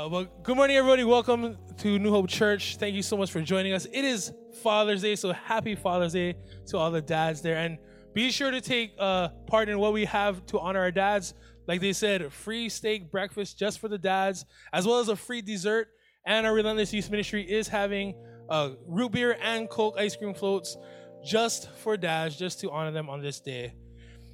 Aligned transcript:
Uh, 0.00 0.08
well, 0.08 0.26
good 0.42 0.56
morning, 0.56 0.78
everybody. 0.78 1.04
Welcome 1.04 1.58
to 1.76 1.98
New 1.98 2.08
Hope 2.08 2.26
Church. 2.26 2.76
Thank 2.76 2.94
you 2.94 3.02
so 3.02 3.18
much 3.18 3.30
for 3.30 3.42
joining 3.42 3.74
us. 3.74 3.84
It 3.84 4.02
is 4.02 4.32
Father's 4.62 5.02
Day, 5.02 5.14
so 5.14 5.30
happy 5.30 5.74
Father's 5.74 6.14
Day 6.14 6.36
to 6.68 6.78
all 6.78 6.90
the 6.90 7.02
dads 7.02 7.42
there. 7.42 7.58
And 7.58 7.76
be 8.14 8.30
sure 8.30 8.50
to 8.50 8.62
take 8.62 8.94
uh, 8.98 9.28
part 9.46 9.68
in 9.68 9.78
what 9.78 9.92
we 9.92 10.06
have 10.06 10.46
to 10.46 10.58
honor 10.58 10.80
our 10.80 10.90
dads. 10.90 11.34
Like 11.66 11.82
they 11.82 11.92
said, 11.92 12.32
free 12.32 12.70
steak 12.70 13.10
breakfast 13.10 13.58
just 13.58 13.78
for 13.78 13.88
the 13.88 13.98
dads, 13.98 14.46
as 14.72 14.86
well 14.86 15.00
as 15.00 15.10
a 15.10 15.16
free 15.16 15.42
dessert. 15.42 15.88
And 16.24 16.46
our 16.46 16.54
Relentless 16.54 16.94
Youth 16.94 17.10
Ministry 17.10 17.42
is 17.42 17.68
having 17.68 18.14
uh, 18.48 18.70
root 18.86 19.12
beer 19.12 19.36
and 19.42 19.68
Coke 19.68 19.96
ice 19.98 20.16
cream 20.16 20.32
floats 20.32 20.78
just 21.22 21.70
for 21.72 21.98
dads, 21.98 22.36
just 22.36 22.58
to 22.60 22.70
honor 22.70 22.90
them 22.90 23.10
on 23.10 23.20
this 23.20 23.38
day. 23.38 23.74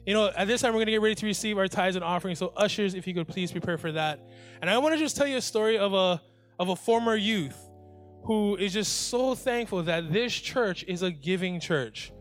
You 0.07 0.15
know, 0.15 0.31
at 0.37 0.47
this 0.47 0.61
time, 0.61 0.73
we're 0.73 0.79
going 0.79 0.87
to 0.87 0.93
get 0.93 1.03
ready 1.03 1.17
to 1.17 1.27
receive 1.27 1.59
our 1.59 1.67
tithes 1.67 1.97
and 1.97 2.05
offerings. 2.05 2.39
So, 2.39 2.53
ushers, 2.57 2.95
if 2.95 3.09
you 3.09 3.15
could 3.15 3.27
please 3.27 3.51
prepare 3.51 3.77
for 3.77 3.91
that. 3.91 4.21
And 4.61 4.71
I 4.71 4.79
want 4.79 4.95
to 4.95 5.01
just 5.01 5.17
tell 5.17 5.27
you 5.27 5.37
a 5.37 5.43
story 5.43 5.77
of 5.77 5.93
a 5.95 6.23
of 6.61 6.69
a 6.69 6.77
former 6.77 7.17
youth 7.17 7.59
who 8.23 8.55
is 8.57 8.73
just 8.73 9.09
so 9.09 9.35
thankful 9.35 9.83
that 9.83 10.13
this 10.13 10.33
church 10.33 10.85
is 10.87 11.03
a 11.03 11.11
giving 11.11 11.59
church. 11.59 12.13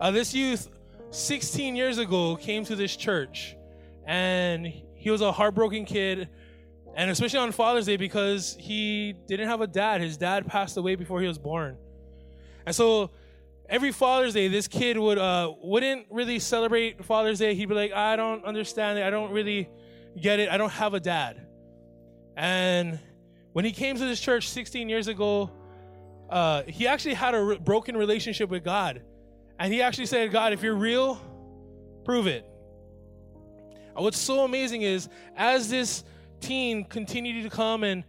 Uh, 0.00 0.10
this 0.10 0.34
youth, 0.34 0.68
16 1.10 1.76
years 1.76 1.98
ago, 1.98 2.34
came 2.36 2.64
to 2.64 2.74
this 2.74 2.96
church, 2.96 3.56
and 4.06 4.66
he 4.66 5.10
was 5.10 5.20
a 5.20 5.30
heartbroken 5.30 5.84
kid, 5.84 6.30
and 6.96 7.10
especially 7.10 7.40
on 7.40 7.52
Father's 7.52 7.86
Day 7.86 7.98
because 7.98 8.56
he 8.58 9.14
didn't 9.26 9.48
have 9.48 9.60
a 9.60 9.66
dad. 9.66 10.00
His 10.00 10.16
dad 10.16 10.46
passed 10.46 10.78
away 10.78 10.94
before 10.94 11.20
he 11.20 11.28
was 11.28 11.38
born, 11.38 11.76
and 12.64 12.74
so 12.74 13.10
every 13.68 13.92
Father's 13.92 14.34
Day, 14.34 14.48
this 14.48 14.68
kid 14.68 14.98
would 14.98 15.18
uh, 15.18 15.52
wouldn't 15.62 16.06
really 16.10 16.38
celebrate 16.38 17.04
Father's 17.04 17.38
Day. 17.38 17.54
He'd 17.54 17.66
be 17.66 17.74
like, 17.74 17.92
I 17.92 18.16
don't 18.16 18.44
understand 18.44 18.98
it. 18.98 19.04
I 19.04 19.10
don't 19.10 19.30
really 19.32 19.68
get 20.20 20.40
it. 20.40 20.48
I 20.48 20.56
don't 20.56 20.72
have 20.72 20.94
a 20.94 21.00
dad. 21.00 21.46
And 22.36 22.98
when 23.52 23.64
he 23.64 23.72
came 23.72 23.96
to 23.96 24.04
this 24.04 24.20
church 24.20 24.48
16 24.48 24.88
years 24.88 25.08
ago, 25.08 25.50
uh, 26.30 26.62
he 26.66 26.86
actually 26.86 27.14
had 27.14 27.34
a 27.34 27.42
re- 27.42 27.58
broken 27.58 27.96
relationship 27.96 28.50
with 28.50 28.64
God. 28.64 29.02
And 29.58 29.72
he 29.72 29.82
actually 29.82 30.06
said, 30.06 30.30
God, 30.30 30.52
if 30.52 30.62
you're 30.62 30.76
real, 30.76 31.20
prove 32.04 32.26
it. 32.26 32.46
And 33.96 34.04
what's 34.04 34.18
so 34.18 34.44
amazing 34.44 34.82
is 34.82 35.08
as 35.36 35.68
this 35.68 36.04
teen 36.40 36.84
continued 36.84 37.42
to 37.42 37.50
come 37.50 37.82
and, 37.82 38.04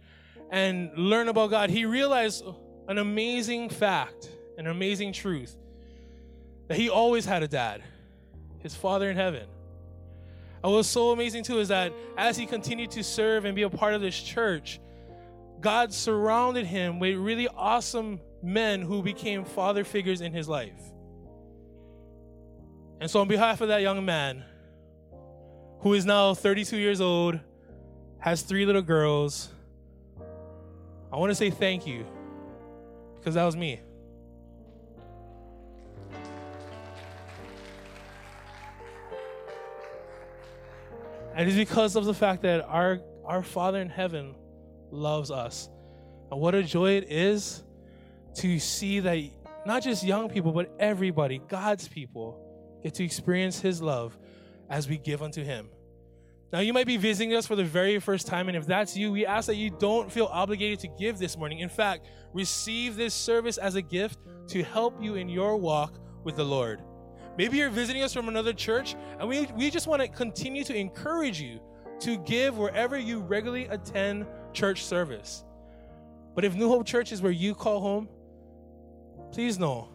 and 0.50 0.96
learn 0.96 1.28
about 1.28 1.50
God, 1.50 1.70
he 1.70 1.84
realized 1.84 2.44
an 2.86 2.98
amazing 2.98 3.68
fact 3.68 4.29
an 4.60 4.66
amazing 4.66 5.12
truth 5.12 5.56
that 6.68 6.76
he 6.76 6.90
always 6.90 7.24
had 7.24 7.42
a 7.42 7.48
dad, 7.48 7.82
his 8.58 8.74
father 8.74 9.10
in 9.10 9.16
heaven. 9.16 9.46
And 10.62 10.72
what's 10.72 10.86
so 10.86 11.12
amazing 11.12 11.44
too 11.44 11.60
is 11.60 11.68
that 11.68 11.94
as 12.18 12.36
he 12.36 12.44
continued 12.44 12.90
to 12.92 13.02
serve 13.02 13.46
and 13.46 13.56
be 13.56 13.62
a 13.62 13.70
part 13.70 13.94
of 13.94 14.02
this 14.02 14.20
church, 14.20 14.78
God 15.62 15.94
surrounded 15.94 16.66
him 16.66 16.98
with 16.98 17.16
really 17.16 17.48
awesome 17.48 18.20
men 18.42 18.82
who 18.82 19.02
became 19.02 19.46
father 19.46 19.82
figures 19.82 20.20
in 20.20 20.32
his 20.32 20.46
life. 20.46 20.78
And 23.00 23.10
so, 23.10 23.22
on 23.22 23.28
behalf 23.28 23.62
of 23.62 23.68
that 23.68 23.80
young 23.80 24.04
man, 24.04 24.44
who 25.80 25.94
is 25.94 26.04
now 26.04 26.34
32 26.34 26.76
years 26.76 27.00
old, 27.00 27.40
has 28.18 28.42
three 28.42 28.66
little 28.66 28.82
girls, 28.82 29.48
I 31.10 31.16
want 31.16 31.30
to 31.30 31.34
say 31.34 31.48
thank 31.48 31.86
you 31.86 32.04
because 33.16 33.34
that 33.34 33.44
was 33.44 33.56
me. 33.56 33.80
And 41.34 41.48
it's 41.48 41.56
because 41.56 41.96
of 41.96 42.04
the 42.04 42.14
fact 42.14 42.42
that 42.42 42.64
our, 42.66 43.00
our 43.24 43.42
Father 43.42 43.80
in 43.80 43.88
heaven 43.88 44.34
loves 44.90 45.30
us. 45.30 45.68
And 46.30 46.40
what 46.40 46.54
a 46.54 46.62
joy 46.62 46.92
it 46.92 47.10
is 47.10 47.62
to 48.36 48.58
see 48.58 49.00
that 49.00 49.18
not 49.66 49.82
just 49.82 50.04
young 50.04 50.28
people, 50.28 50.52
but 50.52 50.74
everybody, 50.78 51.40
God's 51.48 51.88
people, 51.88 52.80
get 52.82 52.94
to 52.94 53.04
experience 53.04 53.60
His 53.60 53.82
love 53.82 54.16
as 54.68 54.88
we 54.88 54.98
give 54.98 55.22
unto 55.22 55.44
Him. 55.44 55.68
Now, 56.52 56.60
you 56.60 56.72
might 56.72 56.86
be 56.86 56.96
visiting 56.96 57.34
us 57.34 57.46
for 57.46 57.54
the 57.54 57.64
very 57.64 58.00
first 58.00 58.26
time, 58.26 58.48
and 58.48 58.56
if 58.56 58.66
that's 58.66 58.96
you, 58.96 59.12
we 59.12 59.24
ask 59.24 59.46
that 59.46 59.54
you 59.54 59.70
don't 59.70 60.10
feel 60.10 60.26
obligated 60.26 60.80
to 60.80 60.88
give 60.98 61.18
this 61.18 61.36
morning. 61.36 61.60
In 61.60 61.68
fact, 61.68 62.08
receive 62.32 62.96
this 62.96 63.14
service 63.14 63.56
as 63.56 63.76
a 63.76 63.82
gift 63.82 64.18
to 64.48 64.64
help 64.64 65.00
you 65.00 65.14
in 65.14 65.28
your 65.28 65.56
walk 65.56 66.00
with 66.24 66.34
the 66.34 66.44
Lord. 66.44 66.80
Maybe 67.40 67.56
you're 67.56 67.70
visiting 67.70 68.02
us 68.02 68.12
from 68.12 68.28
another 68.28 68.52
church, 68.52 68.96
and 69.18 69.26
we, 69.26 69.46
we 69.56 69.70
just 69.70 69.86
want 69.86 70.02
to 70.02 70.08
continue 70.08 70.62
to 70.62 70.76
encourage 70.76 71.40
you 71.40 71.58
to 72.00 72.18
give 72.18 72.58
wherever 72.58 72.98
you 72.98 73.20
regularly 73.20 73.64
attend 73.64 74.26
church 74.52 74.84
service. 74.84 75.42
But 76.34 76.44
if 76.44 76.54
New 76.54 76.68
Hope 76.68 76.86
Church 76.86 77.12
is 77.12 77.22
where 77.22 77.32
you 77.32 77.54
call 77.54 77.80
home, 77.80 78.10
please 79.32 79.58
know 79.58 79.88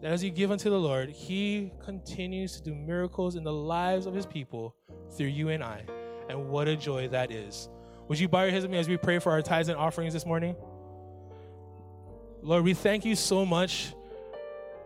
that 0.00 0.10
as 0.10 0.24
you 0.24 0.30
give 0.30 0.50
unto 0.50 0.70
the 0.70 0.80
Lord, 0.80 1.10
He 1.10 1.70
continues 1.84 2.56
to 2.56 2.62
do 2.62 2.74
miracles 2.74 3.36
in 3.36 3.44
the 3.44 3.52
lives 3.52 4.06
of 4.06 4.14
His 4.14 4.24
people 4.24 4.74
through 5.18 5.26
you 5.26 5.50
and 5.50 5.62
I. 5.62 5.84
And 6.30 6.48
what 6.48 6.66
a 6.66 6.76
joy 6.76 7.08
that 7.08 7.30
is. 7.30 7.68
Would 8.08 8.18
you 8.18 8.26
bow 8.26 8.44
your 8.44 8.52
heads 8.52 8.64
with 8.64 8.72
me 8.72 8.78
as 8.78 8.88
we 8.88 8.96
pray 8.96 9.18
for 9.18 9.32
our 9.32 9.42
tithes 9.42 9.68
and 9.68 9.76
offerings 9.76 10.14
this 10.14 10.24
morning? 10.24 10.56
Lord, 12.40 12.64
we 12.64 12.72
thank 12.72 13.04
you 13.04 13.14
so 13.14 13.44
much 13.44 13.92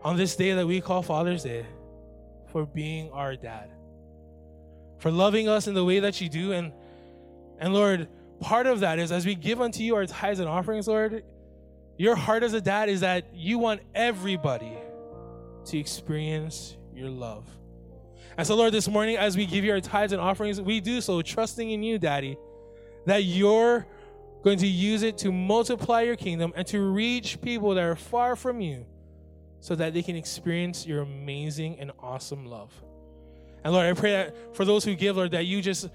on 0.02 0.16
this 0.16 0.34
day 0.34 0.54
that 0.54 0.66
we 0.66 0.80
call 0.80 1.02
Father's 1.02 1.44
Day 1.44 1.66
for 2.50 2.66
being 2.66 3.10
our 3.10 3.36
dad, 3.36 3.70
for 4.98 5.10
loving 5.10 5.48
us 5.48 5.66
in 5.66 5.74
the 5.74 5.84
way 5.84 6.00
that 6.00 6.20
you 6.20 6.28
do. 6.28 6.52
And, 6.52 6.72
and 7.58 7.72
Lord, 7.72 8.08
part 8.40 8.66
of 8.66 8.80
that 8.80 8.98
is 8.98 9.12
as 9.12 9.24
we 9.24 9.34
give 9.34 9.60
unto 9.60 9.82
you 9.82 9.94
our 9.96 10.06
tithes 10.06 10.40
and 10.40 10.48
offerings, 10.48 10.88
Lord, 10.88 11.24
your 11.96 12.16
heart 12.16 12.42
as 12.42 12.54
a 12.54 12.60
dad 12.60 12.88
is 12.88 13.00
that 13.00 13.34
you 13.34 13.58
want 13.58 13.80
everybody 13.94 14.72
to 15.66 15.78
experience 15.78 16.76
your 16.94 17.10
love. 17.10 17.46
And 18.36 18.46
so, 18.46 18.56
Lord, 18.56 18.72
this 18.72 18.88
morning, 18.88 19.16
as 19.16 19.36
we 19.36 19.44
give 19.44 19.64
you 19.64 19.72
our 19.72 19.80
tithes 19.80 20.12
and 20.12 20.20
offerings, 20.20 20.60
we 20.60 20.80
do 20.80 21.00
so 21.00 21.20
trusting 21.20 21.70
in 21.70 21.82
you, 21.82 21.98
Daddy, 21.98 22.38
that 23.06 23.24
you're 23.24 23.86
going 24.42 24.58
to 24.58 24.66
use 24.66 25.02
it 25.02 25.18
to 25.18 25.30
multiply 25.30 26.02
your 26.02 26.16
kingdom 26.16 26.52
and 26.56 26.66
to 26.68 26.80
reach 26.80 27.40
people 27.42 27.74
that 27.74 27.84
are 27.84 27.96
far 27.96 28.36
from 28.36 28.60
you 28.60 28.86
so 29.60 29.74
that 29.74 29.94
they 29.94 30.02
can 30.02 30.16
experience 30.16 30.86
your 30.86 31.02
amazing 31.02 31.78
and 31.78 31.92
awesome 32.00 32.46
love. 32.46 32.72
And 33.62 33.72
Lord, 33.72 33.86
I 33.86 33.92
pray 33.92 34.12
that 34.12 34.56
for 34.56 34.64
those 34.64 34.84
who 34.84 34.94
give, 34.94 35.16
Lord, 35.16 35.32
that 35.32 35.46
you 35.46 35.60
just 35.60 35.88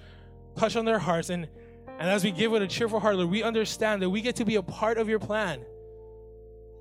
touch 0.55 0.75
on 0.75 0.85
their 0.85 0.99
hearts. 0.99 1.29
And, 1.29 1.47
and 1.99 2.09
as 2.09 2.23
we 2.23 2.31
give 2.31 2.51
with 2.51 2.61
a 2.61 2.67
cheerful 2.67 2.99
heart, 2.99 3.15
Lord, 3.15 3.29
we 3.29 3.41
understand 3.43 4.01
that 4.01 4.09
we 4.09 4.21
get 4.21 4.35
to 4.37 4.45
be 4.45 4.55
a 4.55 4.61
part 4.61 4.97
of 4.97 5.09
your 5.09 5.19
plan 5.19 5.61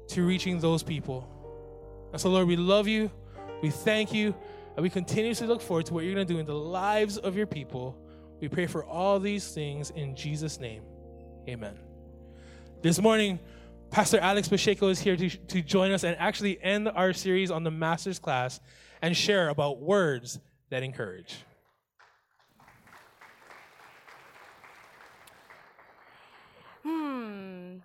to 0.08 0.26
reaching 0.26 0.60
those 0.60 0.82
people. 0.82 1.28
And 2.12 2.20
so, 2.20 2.30
Lord, 2.30 2.46
we 2.46 2.56
love 2.56 2.86
you, 2.86 3.10
we 3.62 3.70
thank 3.70 4.12
you, 4.12 4.34
and 4.76 4.82
we 4.82 4.90
continuously 4.90 5.46
look 5.46 5.62
forward 5.62 5.86
to 5.86 5.94
what 5.94 6.04
you're 6.04 6.14
going 6.14 6.26
to 6.26 6.32
do 6.32 6.38
in 6.38 6.46
the 6.46 6.54
lives 6.54 7.16
of 7.16 7.36
your 7.36 7.46
people. 7.46 7.96
We 8.40 8.48
pray 8.48 8.66
for 8.66 8.84
all 8.84 9.18
these 9.18 9.52
things 9.52 9.90
in 9.90 10.14
Jesus' 10.14 10.60
name. 10.60 10.82
Amen. 11.48 11.78
This 12.82 13.00
morning, 13.00 13.38
Pastor 13.94 14.18
Alex 14.18 14.48
Pacheco 14.48 14.88
is 14.88 14.98
here 14.98 15.16
to, 15.16 15.28
to 15.30 15.62
join 15.62 15.92
us 15.92 16.02
and 16.02 16.16
actually 16.18 16.60
end 16.60 16.88
our 16.88 17.12
series 17.12 17.52
on 17.52 17.62
the 17.62 17.70
master's 17.70 18.18
class 18.18 18.58
and 19.00 19.16
share 19.16 19.50
about 19.50 19.80
words 19.80 20.40
that 20.70 20.82
encourage. 20.82 21.36
Hmm. 26.82 27.76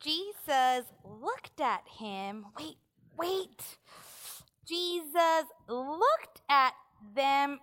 Jesus 0.00 0.84
looked 1.04 1.60
at 1.60 1.82
him. 1.86 2.46
Wait, 2.58 2.78
wait. 3.18 3.76
Jesus 4.66 5.44
looked 5.68 6.40
at 6.48 6.72
them. 7.14 7.60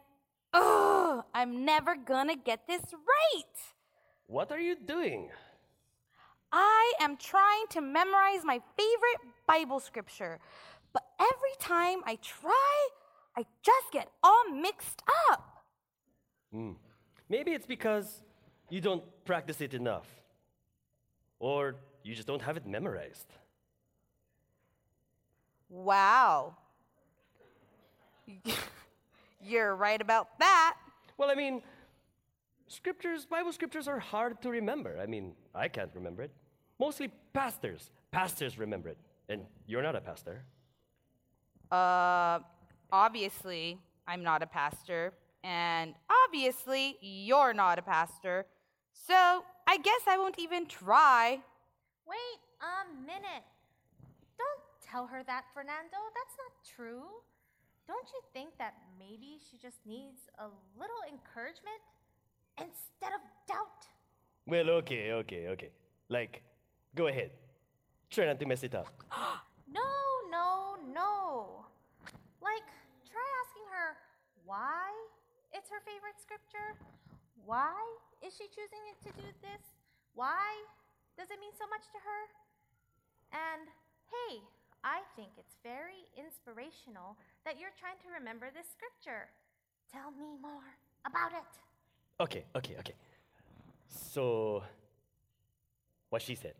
Ugh, 0.53 1.23
I'm 1.33 1.65
never 1.65 1.95
gonna 1.95 2.35
get 2.35 2.67
this 2.67 2.83
right. 2.93 3.55
What 4.27 4.51
are 4.51 4.59
you 4.59 4.75
doing? 4.75 5.31
I 6.57 6.93
am 7.01 7.17
trying 7.17 7.65
to 7.71 7.81
memorize 7.81 8.45
my 8.45 8.61
favorite 8.77 9.33
Bible 9.45 9.81
scripture, 9.81 10.39
but 10.93 11.03
every 11.19 11.55
time 11.59 11.99
I 12.05 12.17
try, 12.21 12.87
I 13.35 13.45
just 13.61 13.91
get 13.91 14.07
all 14.23 14.45
mixed 14.49 15.01
up. 15.29 15.65
Hmm. 16.53 16.71
Maybe 17.27 17.51
it's 17.51 17.65
because 17.65 18.21
you 18.69 18.79
don't 18.79 19.03
practice 19.25 19.59
it 19.59 19.73
enough, 19.73 20.07
or 21.39 21.75
you 22.03 22.15
just 22.15 22.25
don't 22.25 22.41
have 22.41 22.55
it 22.55 22.65
memorized. 22.65 23.27
Wow. 25.67 26.55
You're 29.43 29.75
right 29.75 29.99
about 29.99 30.39
that. 30.39 30.77
Well, 31.17 31.29
I 31.29 31.35
mean, 31.35 31.61
scriptures, 32.67 33.25
Bible 33.25 33.51
scriptures 33.51 33.89
are 33.89 33.99
hard 33.99 34.41
to 34.43 34.49
remember. 34.49 34.97
I 35.01 35.05
mean, 35.05 35.33
I 35.53 35.67
can't 35.67 35.91
remember 35.93 36.23
it. 36.23 36.31
Mostly 36.79 37.11
pastors. 37.33 37.91
Pastors 38.11 38.57
remember 38.57 38.89
it. 38.89 38.97
And 39.29 39.41
you're 39.67 39.83
not 39.83 39.95
a 39.95 40.01
pastor. 40.01 40.43
Uh, 41.71 42.39
obviously, 42.91 43.79
I'm 44.07 44.23
not 44.23 44.43
a 44.43 44.47
pastor. 44.47 45.13
And 45.43 45.93
obviously, 46.23 46.97
you're 47.01 47.53
not 47.53 47.79
a 47.79 47.81
pastor. 47.81 48.45
So, 48.93 49.43
I 49.67 49.77
guess 49.77 50.01
I 50.07 50.17
won't 50.17 50.39
even 50.39 50.65
try. 50.67 51.39
Wait 52.07 52.39
a 52.61 53.01
minute. 53.01 53.43
Don't 54.37 54.61
tell 54.81 55.07
her 55.07 55.23
that, 55.23 55.45
Fernando. 55.53 55.97
That's 56.13 56.35
not 56.37 56.53
true. 56.75 57.03
Don't 57.87 58.07
you 58.13 58.21
think 58.33 58.57
that 58.57 58.73
maybe 58.97 59.37
she 59.49 59.57
just 59.57 59.77
needs 59.85 60.21
a 60.39 60.45
little 60.79 61.01
encouragement 61.11 61.81
instead 62.57 63.13
of 63.13 63.21
doubt? 63.47 63.85
Well, 64.47 64.69
okay, 64.81 65.11
okay, 65.11 65.47
okay. 65.49 65.69
Like, 66.09 66.41
go 66.95 67.07
ahead. 67.07 67.31
Try 68.09 68.25
not 68.25 68.39
to 68.39 68.45
mess 68.45 68.63
it 68.63 68.73
up. 68.73 68.87
No, 69.67 69.91
no, 70.31 70.77
no. 70.93 71.65
Like, 72.39 72.63
try 73.03 73.27
asking 73.43 73.67
her 73.67 73.97
why 74.45 74.87
it's 75.51 75.67
her 75.67 75.81
favorite 75.83 76.15
scripture. 76.21 76.79
Why 77.43 77.75
is 78.23 78.31
she 78.37 78.47
choosing 78.47 78.79
it 78.87 78.97
to 79.03 79.11
do 79.19 79.27
this? 79.41 79.63
Why 80.13 80.47
does 81.17 81.27
it 81.27 81.41
mean 81.43 81.51
so 81.59 81.67
much 81.67 81.83
to 81.91 81.99
her? 81.99 82.21
And 83.35 83.67
hey, 84.07 84.39
I 84.85 85.01
think 85.17 85.35
it's 85.35 85.57
very 85.59 86.07
inspirational 86.15 87.17
that 87.43 87.59
you're 87.59 87.75
trying 87.75 87.99
to 88.05 88.09
remember 88.15 88.47
this 88.53 88.69
scripture. 88.71 89.27
Tell 89.91 90.11
me 90.11 90.39
more 90.39 90.71
about 91.03 91.33
it. 91.33 91.51
Okay, 92.21 92.45
okay, 92.55 92.75
okay. 92.79 92.95
So, 93.89 94.63
what 96.09 96.21
she 96.21 96.35
said. 96.35 96.53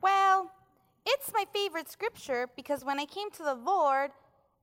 Well, 0.00 0.50
it's 1.28 1.34
my 1.34 1.44
favorite 1.52 1.90
scripture 1.90 2.48
because 2.56 2.84
when 2.84 2.98
I 2.98 3.04
came 3.04 3.30
to 3.32 3.42
the 3.42 3.54
Lord 3.54 4.10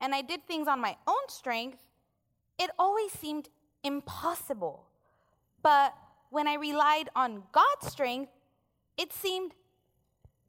and 0.02 0.16
I 0.16 0.22
did 0.22 0.48
things 0.48 0.68
on 0.68 0.80
my 0.82 0.96
own 1.08 1.28
strength, 1.28 1.78
it 2.58 2.72
always 2.80 3.12
seemed 3.12 3.50
impossible. 3.84 4.88
But 5.62 5.94
when 6.32 6.48
I 6.48 6.56
relied 6.56 7.10
on 7.16 7.44
God's 7.52 7.92
strength, 7.92 8.32
it 8.98 9.14
seemed 9.14 9.52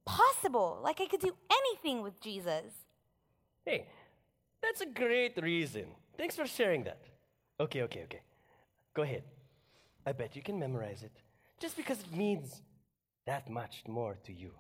possible, 0.07 0.81
like 0.83 1.01
I 1.01 1.07
could 1.07 1.21
do 1.21 1.37
anything 1.51 2.03
with 2.03 2.19
Jesus. 2.21 2.73
Hey, 3.67 3.87
that's 4.63 4.81
a 4.81 4.87
great 4.87 5.37
reason. 5.43 5.87
Thanks 6.17 6.37
for 6.37 6.47
sharing 6.47 6.85
that. 6.85 7.03
Okay, 7.61 7.83
okay, 7.83 8.05
okay. 8.05 8.23
Go 8.95 9.03
ahead. 9.03 9.25
I 10.07 10.13
bet 10.13 10.35
you 10.35 10.43
can 10.43 10.59
memorize 10.59 11.03
it 11.03 11.13
just 11.61 11.77
because 11.77 12.01
it 12.01 12.17
means 12.17 12.63
that 13.27 13.51
much 13.51 13.83
more 13.87 14.17
to 14.25 14.33
you. 14.33 14.53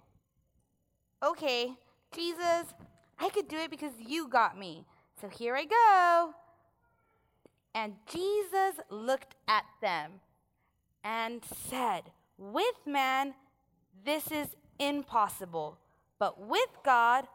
Okay, 1.24 1.74
Jesus, 2.14 2.74
I 3.18 3.30
could 3.30 3.48
do 3.48 3.56
it 3.56 3.70
because 3.70 3.92
you 3.98 4.28
got 4.28 4.58
me. 4.58 4.84
So 5.20 5.28
here 5.28 5.56
I 5.56 5.64
go. 5.64 6.34
And 7.74 7.94
Jesus 8.10 8.80
looked 8.90 9.34
at 9.48 9.64
them 9.80 10.12
and 11.04 11.42
said, 11.44 12.02
With 12.38 12.76
man, 12.86 13.34
this 14.04 14.30
is 14.30 14.48
impossible, 14.78 15.78
but 16.18 16.40
with 16.40 16.70
God, 16.84 17.26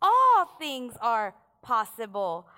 all 0.00 0.46
things 0.58 0.94
are 1.00 1.34
possible. 1.62 2.48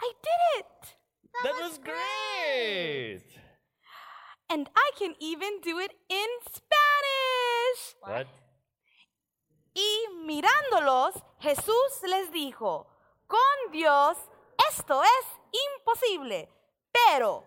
I 0.00 0.12
did 0.22 0.60
it! 0.60 0.94
That, 1.42 1.54
was 1.60 1.78
great! 1.78 3.22
And 4.48 4.68
I 4.74 4.90
can 4.98 5.14
even 5.20 5.60
do 5.62 5.78
it 5.78 5.92
in 6.08 6.26
Spanish. 6.42 7.94
What? 8.00 8.26
Y 9.74 10.08
mirándolos, 10.24 11.14
Jesús 11.40 12.02
les 12.02 12.30
dijo, 12.32 12.86
con 13.26 13.72
Dios 13.72 14.16
esto 14.70 15.02
es 15.02 15.26
imposible, 15.78 16.48
pero 16.92 17.44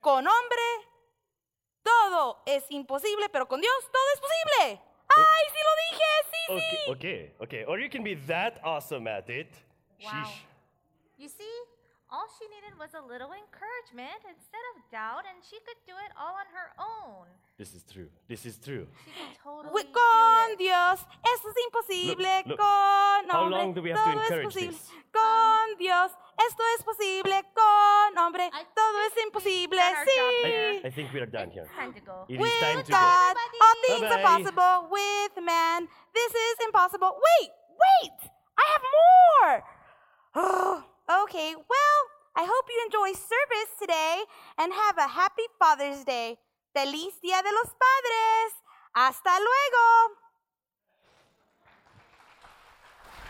con 0.00 0.26
hombre 0.26 0.62
todo 1.82 2.42
es 2.46 2.64
imposible, 2.70 3.28
pero 3.30 3.48
con 3.48 3.60
Dios 3.60 3.74
todo 3.90 4.04
es 4.14 4.20
posible. 4.20 4.82
¡Ay, 5.16 5.44
sí 5.50 5.58
lo 5.64 5.90
dije! 5.90 6.04
Sí, 6.30 6.52
Okay, 6.52 6.60
sí. 6.84 6.90
okay, 6.90 7.34
okay. 7.40 7.64
Or 7.64 7.78
you 7.78 7.88
can 7.88 8.02
be 8.02 8.14
that 8.26 8.60
awesome 8.64 9.06
at 9.08 9.28
it. 9.30 9.54
Wow. 10.02 10.10
Sheesh. 10.10 10.44
You 11.16 11.28
see, 11.28 11.50
all 12.12 12.28
she 12.38 12.44
needed 12.52 12.76
was 12.78 12.92
a 12.92 13.00
little 13.00 13.32
encouragement 13.32 14.20
instead 14.28 14.60
of 14.76 14.84
doubt, 14.92 15.24
and 15.24 15.40
she 15.40 15.56
could 15.64 15.80
do 15.88 15.96
it 16.04 16.12
all 16.20 16.36
on 16.36 16.44
her 16.52 16.68
own. 16.76 17.24
This 17.56 17.72
is 17.74 17.82
true. 17.88 18.08
This 18.28 18.44
is 18.44 18.58
true. 18.60 18.86
She 19.04 19.10
could 19.16 19.32
totally 19.40 19.72
Wi- 19.72 19.88
do 19.88 19.96
Con 19.96 20.48
it. 20.52 20.58
Dios 20.60 20.98
esto 21.24 21.48
es 21.48 21.58
imposible, 21.66 22.34
Look, 22.44 22.46
look. 22.52 22.58
con 22.60 23.22
How 23.32 23.48
long 23.48 23.72
do 23.72 23.80
we 23.82 23.90
have 23.90 23.98
to 24.04 24.04
todo 24.12 24.20
es 24.20 24.28
encourage 24.28 24.44
posible. 24.52 24.72
this? 24.76 24.90
Con 25.12 25.66
um, 25.72 25.78
Dios 25.78 26.10
esto 26.48 26.62
es 26.76 26.80
posible, 26.84 27.36
con 27.56 28.18
hombre 28.18 28.44
I 28.52 28.64
todo 28.76 28.98
es 29.08 29.16
imposible. 29.24 29.78
done 29.78 29.96
our 29.96 30.04
job 30.04 30.32
Sí. 30.44 30.80
I, 30.84 30.88
I 30.88 30.90
think 30.90 31.12
we 31.12 31.20
are 31.20 31.26
done 31.30 31.50
here. 31.50 31.64
It's 31.64 31.74
time 31.76 31.92
to 31.92 32.00
go. 32.00 32.24
It 32.28 32.40
is 32.40 32.60
time 32.60 32.76
With 32.76 32.86
to 32.86 32.92
go. 32.92 32.98
God, 32.98 33.34
all 33.64 33.76
things 33.88 34.02
are 34.04 34.20
Bye-bye. 34.20 34.36
possible. 34.44 34.88
With 34.90 35.34
man, 35.44 35.88
this 36.12 36.32
is 36.34 36.56
impossible. 36.66 37.16
Wait, 37.16 37.50
wait, 37.72 38.18
I 38.58 38.64
have 38.68 38.84
more. 39.00 39.64
Oh. 40.34 40.84
Okay, 41.12 41.54
well, 41.54 42.00
I 42.34 42.44
hope 42.48 42.64
you 42.70 42.82
enjoy 42.86 43.12
service 43.12 43.76
today 43.78 44.22
and 44.56 44.72
have 44.72 44.96
a 44.96 45.06
happy 45.06 45.42
Father's 45.58 46.04
Day. 46.04 46.38
Feliz 46.74 47.12
Día 47.22 47.42
de 47.42 47.50
los 47.52 47.70
Padres. 47.82 48.52
Hasta 48.94 49.28
luego. 49.28 50.16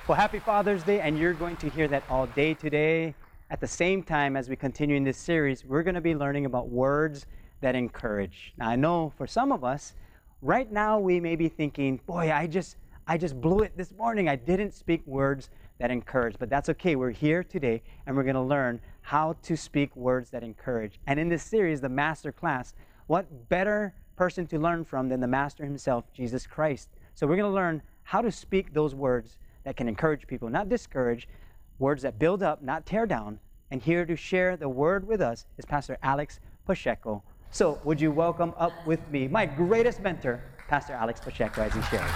Well, 0.06 0.17
happy 0.17 0.38
Father's 0.38 0.84
Day, 0.84 1.00
and 1.00 1.19
you're 1.19 1.32
going 1.32 1.56
to 1.56 1.69
hear 1.70 1.88
that 1.88 2.05
all 2.08 2.29
day 2.29 2.55
today. 2.55 3.17
At 3.50 3.61
the 3.61 3.67
same 3.67 4.05
time, 4.05 4.37
as 4.37 4.49
we 4.49 4.55
continue 4.55 4.94
in 4.94 5.02
this 5.02 5.19
series, 5.19 5.64
we're 5.64 5.82
going 5.82 5.96
to 5.96 6.00
be 6.00 6.14
learning 6.14 6.46
about 6.46 6.69
words 6.69 7.26
that 7.62 7.75
encourage. 7.75 8.55
Now, 8.58 8.69
I 8.69 8.76
know 8.76 9.12
for 9.19 9.26
some 9.26 9.50
of 9.50 9.64
us, 9.64 9.94
right 10.40 10.70
now 10.70 11.00
we 11.00 11.19
may 11.19 11.35
be 11.35 11.49
thinking, 11.49 12.00
boy, 12.06 12.31
I 12.32 12.46
just, 12.46 12.76
I 13.08 13.19
just 13.19 13.40
blew 13.40 13.61
it 13.61 13.76
this 13.76 13.90
morning. 13.90 14.28
I 14.28 14.37
didn't 14.37 14.73
speak 14.73 15.05
words 15.05 15.50
that 15.82 15.90
encourage. 15.90 16.37
But 16.38 16.49
that's 16.49 16.69
okay. 16.69 16.94
We're 16.94 17.11
here 17.11 17.43
today, 17.43 17.82
and 18.06 18.17
we're 18.17 18.23
going 18.23 18.37
to 18.37 18.40
learn 18.40 18.81
how 19.00 19.34
to 19.43 19.56
speak 19.56 19.94
words 19.96 20.31
that 20.31 20.44
encourage. 20.44 21.00
And 21.08 21.19
in 21.19 21.29
this 21.29 21.43
series, 21.43 21.81
the 21.81 21.88
Master 21.88 22.31
Class, 22.31 22.73
what 23.08 23.49
better 23.49 23.93
person 24.14 24.46
to 24.46 24.61
learn 24.61 24.84
from 24.84 25.08
than 25.08 25.19
the 25.19 25.26
Master 25.26 25.64
himself, 25.64 26.05
Jesus 26.14 26.46
Christ? 26.46 26.88
So 27.14 27.26
we're 27.26 27.34
going 27.34 27.50
to 27.50 27.55
learn 27.55 27.82
how 28.05 28.23
to 28.23 28.31
speak 28.31 28.73
those 28.73 28.94
words 28.94 29.38
that 29.64 29.76
can 29.76 29.88
encourage 29.88 30.25
people, 30.29 30.49
not 30.49 30.69
discourage, 30.69 31.29
words 31.81 32.02
that 32.02 32.17
build 32.17 32.44
up, 32.44 32.62
not 32.62 32.87
tear 32.87 33.05
down. 33.05 33.40
And 33.73 33.82
here 33.82 34.06
to 34.06 34.14
share 34.14 34.56
the 34.56 34.69
word 34.69 35.05
with 35.05 35.20
us 35.20 35.46
is 35.58 35.64
Pastor 35.64 35.99
Alex 36.05 36.38
Pacheco. 36.64 37.25
So, 37.50 37.81
would 37.82 38.00
you 38.00 38.12
welcome 38.12 38.55
up 38.56 38.73
with 38.87 39.00
me 39.11 39.26
my 39.26 39.46
greatest 39.46 40.00
mentor, 40.00 40.44
Pastor 40.69 40.93
Alex 40.93 41.21
Pacheco, 41.21 41.62
as 41.62 41.75
he 41.75 41.83
shares? 41.83 42.11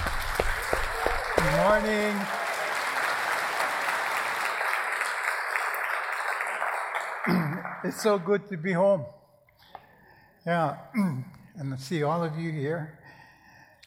Good 1.37 1.57
morning. 1.57 2.46
It's 7.87 8.03
so 8.03 8.19
good 8.19 8.49
to 8.49 8.57
be 8.57 8.73
home. 8.73 9.05
Yeah, 10.45 10.77
and 10.95 11.77
to 11.77 11.83
see 11.83 12.03
all 12.03 12.23
of 12.23 12.39
you 12.39 12.51
here. 12.51 12.99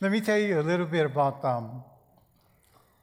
Let 0.01 0.11
me 0.11 0.21
tell 0.21 0.37
you 0.37 0.59
a 0.59 0.63
little 0.63 0.85
bit 0.85 1.05
about 1.05 1.43
um, 1.43 1.83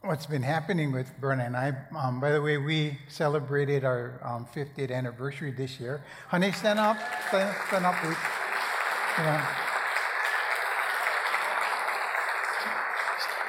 what's 0.02 0.26
been 0.26 0.42
happening 0.42 0.92
with 0.92 1.12
Berna 1.20 1.44
and 1.44 1.56
I. 1.56 1.74
Um, 1.96 2.20
by 2.20 2.32
the 2.32 2.40
way, 2.40 2.56
we 2.56 2.98
celebrated 3.08 3.84
our 3.84 4.20
um, 4.24 4.46
50th 4.54 4.90
anniversary 4.90 5.52
this 5.52 5.78
year. 5.78 6.02
Honey, 6.28 6.52
stand 6.52 6.78
up. 6.78 6.96
Stand, 7.28 7.54
stand 7.68 7.84
up, 7.84 7.94
please. 7.96 8.16
Yeah. 9.18 9.46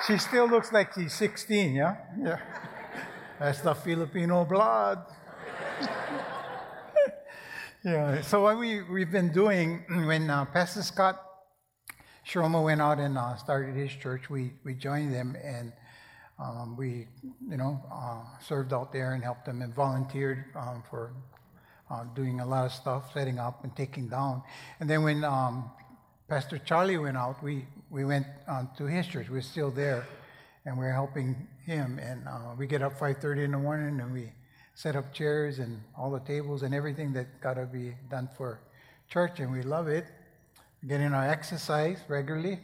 She 0.07 0.17
still 0.17 0.47
looks 0.47 0.71
like 0.71 0.93
she's 0.93 1.13
16, 1.13 1.75
yeah? 1.75 1.95
Yeah. 2.21 2.39
That's 3.39 3.61
the 3.61 3.73
Filipino 3.73 4.45
blood. 4.45 5.05
Yeah, 7.87 8.21
so 8.21 8.41
what 8.41 8.59
we, 8.59 8.81
we've 8.81 9.11
been 9.11 9.31
doing 9.31 9.85
when 10.05 10.29
uh, 10.29 10.43
Pastor 10.43 10.83
Scott 10.83 11.23
Shromo 12.27 12.65
went 12.65 12.81
out 12.81 12.99
and 12.99 13.17
uh, 13.17 13.37
started 13.37 13.75
his 13.77 13.93
church, 13.93 14.29
we, 14.29 14.51
we 14.65 14.73
joined 14.73 15.13
them 15.13 15.37
and 15.41 15.71
um, 16.37 16.75
we, 16.75 17.07
you 17.49 17.55
know, 17.55 17.81
uh, 17.89 18.23
served 18.45 18.73
out 18.73 18.91
there 18.91 19.13
and 19.13 19.23
helped 19.23 19.45
them 19.45 19.61
and 19.61 19.73
volunteered 19.73 20.43
um, 20.57 20.83
for 20.89 21.13
uh, 21.89 22.03
doing 22.13 22.41
a 22.41 22.45
lot 22.45 22.65
of 22.65 22.73
stuff, 22.73 23.13
setting 23.13 23.39
up 23.39 23.63
and 23.63 23.73
taking 23.77 24.09
down. 24.09 24.43
And 24.81 24.89
then 24.89 25.03
when 25.03 25.23
um, 25.23 25.71
Pastor 26.27 26.57
Charlie 26.57 26.97
went 26.97 27.15
out, 27.15 27.41
we, 27.41 27.65
we 27.89 28.03
went 28.03 28.27
um, 28.49 28.69
to 28.77 28.83
his 28.83 29.07
church. 29.07 29.29
We're 29.29 29.39
still 29.39 29.71
there, 29.71 30.05
and 30.65 30.77
we're 30.77 30.91
helping 30.91 31.47
him. 31.65 31.99
And 31.99 32.27
uh, 32.27 32.53
we 32.57 32.67
get 32.67 32.81
up 32.81 32.99
5:30 32.99 33.45
in 33.45 33.51
the 33.51 33.57
morning, 33.57 34.01
and 34.01 34.13
we 34.13 34.33
set 34.77 34.95
up 34.95 35.11
chairs 35.11 35.57
and 35.57 35.81
all 35.97 36.11
the 36.11 36.19
tables 36.19 36.61
and 36.61 36.71
everything 36.71 37.11
that 37.11 37.41
got 37.41 37.55
to 37.55 37.65
be 37.65 37.95
done 38.11 38.29
for 38.37 38.59
church, 39.09 39.39
and 39.39 39.51
we 39.51 39.63
love 39.63 39.87
it. 39.87 40.05
Getting 40.87 41.15
our 41.15 41.27
exercise 41.27 41.97
regularly, 42.07 42.59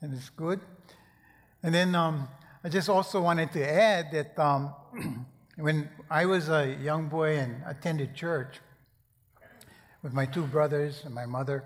and 0.00 0.14
it's 0.14 0.30
good. 0.30 0.58
And 1.62 1.74
then 1.74 1.94
um, 1.94 2.28
I 2.64 2.70
just 2.70 2.88
also 2.88 3.20
wanted 3.20 3.52
to 3.52 3.70
add 3.70 4.10
that 4.12 4.38
um, 4.38 4.74
when 5.56 5.90
I 6.08 6.24
was 6.24 6.48
a 6.48 6.78
young 6.82 7.08
boy 7.10 7.36
and 7.36 7.62
attended 7.66 8.14
church 8.14 8.60
with 10.02 10.14
my 10.14 10.24
two 10.24 10.46
brothers 10.46 11.02
and 11.04 11.14
my 11.14 11.26
mother, 11.26 11.64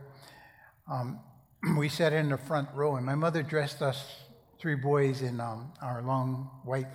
um, 0.91 1.21
we 1.79 1.89
sat 1.89 2.13
in 2.13 2.31
the 2.31 2.39
front 2.39 2.69
row, 2.75 2.97
and 2.97 3.07
my 3.07 3.15
mother 3.15 3.45
dressed 3.45 3.81
us 3.81 4.23
three 4.59 4.75
boys 4.75 5.23
in 5.23 5.41
um, 5.41 5.71
our 5.81 6.03
long 6.03 6.51
white 6.65 6.89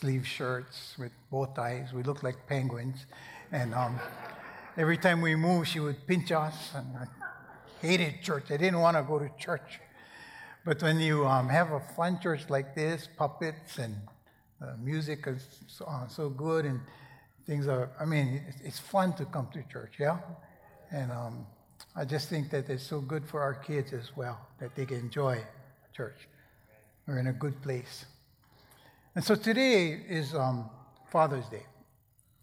sleeve 0.00 0.26
shirts 0.26 0.94
with 0.98 1.12
bow 1.30 1.46
ties. 1.46 1.92
We 1.92 2.02
looked 2.02 2.24
like 2.24 2.46
penguins. 2.46 3.06
And 3.50 3.74
um, 3.74 3.98
every 4.76 4.96
time 4.96 5.20
we 5.20 5.34
moved, 5.36 5.68
she 5.68 5.80
would 5.80 6.06
pinch 6.06 6.32
us. 6.32 6.70
And 6.74 6.86
I 6.96 7.06
hated 7.80 8.22
church. 8.22 8.50
I 8.50 8.56
didn't 8.56 8.80
want 8.80 8.96
to 8.96 9.02
go 9.02 9.18
to 9.18 9.30
church. 9.38 9.80
But 10.64 10.82
when 10.82 11.00
you 11.00 11.26
um, 11.26 11.48
have 11.48 11.72
a 11.72 11.80
fun 11.80 12.20
church 12.20 12.48
like 12.48 12.74
this, 12.74 13.08
puppets 13.16 13.78
and 13.78 13.96
music 14.80 15.24
is 15.26 15.46
so, 15.66 15.84
uh, 15.86 16.06
so, 16.06 16.28
good 16.28 16.64
and 16.64 16.80
things 17.46 17.66
are, 17.66 17.90
I 18.00 18.04
mean, 18.04 18.40
it's, 18.48 18.60
it's 18.60 18.78
fun 18.78 19.12
to 19.14 19.24
come 19.24 19.48
to 19.52 19.62
church, 19.64 19.94
yeah? 19.98 20.18
And 20.90 21.10
um, 21.10 21.46
I 21.96 22.04
just 22.04 22.28
think 22.28 22.50
that 22.50 22.70
it's 22.70 22.84
so 22.84 23.00
good 23.00 23.24
for 23.26 23.40
our 23.40 23.54
kids 23.54 23.92
as 23.92 24.16
well, 24.16 24.38
that 24.60 24.74
they 24.76 24.86
can 24.86 24.98
enjoy 24.98 25.42
church. 25.92 26.28
We're 27.06 27.18
in 27.18 27.26
a 27.26 27.32
good 27.32 27.60
place. 27.62 28.04
And 29.14 29.22
so 29.22 29.34
today 29.34 30.00
is 30.08 30.34
um, 30.34 30.70
Father's 31.10 31.46
Day. 31.50 31.66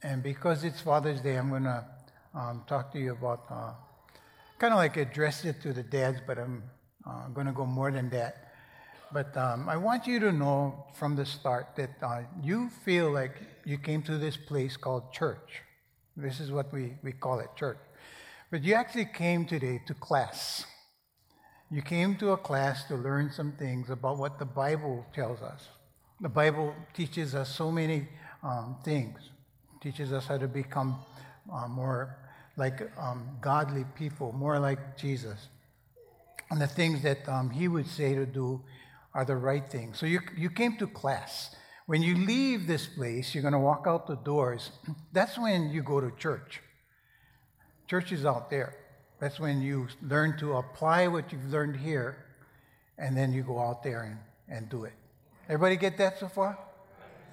And 0.04 0.22
because 0.22 0.64
it's 0.64 0.80
Father's 0.80 1.20
Day, 1.20 1.36
I'm 1.36 1.50
going 1.50 1.64
to 1.64 1.84
um, 2.36 2.64
talk 2.68 2.92
to 2.94 3.00
you 3.00 3.14
about 3.14 3.46
uh, 3.50 3.72
kind 4.60 4.74
of 4.74 4.78
like 4.78 4.96
address 4.96 5.46
it 5.46 5.64
to 5.64 5.74
the 5.74 5.82
dads, 5.82 6.20
but 6.28 6.38
I'm 6.38 6.62
uh, 7.08 7.30
going 7.30 7.48
to 7.48 7.54
go 7.54 7.66
more 7.66 7.90
than 7.92 8.12
that. 8.12 8.54
But 9.12 9.36
um, 9.36 9.68
I 9.68 9.78
want 9.78 10.06
you 10.06 10.20
to 10.20 10.32
know 10.32 10.86
from 10.94 11.16
the 11.16 11.26
start 11.26 11.70
that 11.76 11.90
uh, 12.04 12.22
you 12.44 12.70
feel 12.86 13.10
like 13.10 13.42
you 13.66 13.80
came 13.80 14.04
to 14.04 14.20
this 14.20 14.38
place 14.38 14.78
called 14.78 15.12
church. 15.12 15.64
This 16.16 16.40
is 16.40 16.52
what 16.52 16.72
we, 16.72 16.94
we 17.02 17.14
call 17.14 17.40
it, 17.40 17.48
church. 17.56 17.80
But 18.52 18.64
you 18.64 18.76
actually 18.76 19.10
came 19.12 19.48
today 19.48 19.82
to 19.88 19.96
class. 19.96 20.66
You 21.72 21.82
came 21.82 22.16
to 22.18 22.30
a 22.34 22.38
class 22.38 22.84
to 22.90 22.96
learn 22.96 23.32
some 23.32 23.54
things 23.54 23.90
about 23.90 24.20
what 24.20 24.38
the 24.38 24.46
Bible 24.46 25.08
tells 25.16 25.42
us. 25.42 25.68
The 26.22 26.30
Bible 26.30 26.76
teaches 26.94 27.34
us 27.34 27.54
so 27.56 27.72
many 27.72 28.08
um, 28.44 28.76
things, 28.84 29.18
teaches 29.82 30.12
us 30.12 30.28
how 30.28 30.38
to 30.38 30.48
become 30.48 31.00
uh, 31.52 31.68
more 31.68 32.18
like 32.58 32.92
um, 33.00 33.26
godly 33.40 33.86
people, 33.96 34.34
more 34.34 34.60
like 34.60 34.98
Jesus. 34.98 35.48
And 36.52 36.60
the 36.60 36.68
things 36.68 37.02
that 37.04 37.28
um, 37.30 37.50
he 37.50 37.68
would 37.68 37.88
say 37.88 38.16
to 38.16 38.26
do 38.26 38.62
are 39.14 39.24
the 39.24 39.38
right 39.38 39.70
things. 39.72 39.98
So 39.98 40.06
you, 40.06 40.20
you 40.36 40.50
came 40.50 40.76
to 40.78 40.88
class. 40.88 41.56
When 41.86 42.02
you 42.02 42.16
leave 42.16 42.68
this 42.68 42.86
place, 42.86 43.34
you're 43.34 43.42
going 43.42 43.54
to 43.54 43.60
walk 43.60 43.86
out 43.88 44.06
the 44.06 44.18
doors. 44.18 44.72
That's 45.14 45.38
when 45.38 45.70
you 45.70 45.82
go 45.82 46.02
to 46.02 46.12
church. 46.18 46.62
Church 47.88 48.12
is 48.12 48.26
out 48.26 48.50
there. 48.50 48.76
That's 49.20 49.40
when 49.40 49.62
you 49.62 49.88
learn 50.02 50.38
to 50.40 50.58
apply 50.58 51.08
what 51.08 51.32
you've 51.32 51.50
learned 51.50 51.78
here, 51.78 52.26
and 52.98 53.18
then 53.18 53.34
you 53.34 53.44
go 53.44 53.60
out 53.60 53.84
there 53.84 54.04
and, 54.04 54.18
and 54.48 54.70
do 54.70 54.84
it. 54.84 54.94
Everybody 55.50 55.77
get 55.77 55.98
that 55.98 56.20
so 56.20 56.27
far? 56.27 56.60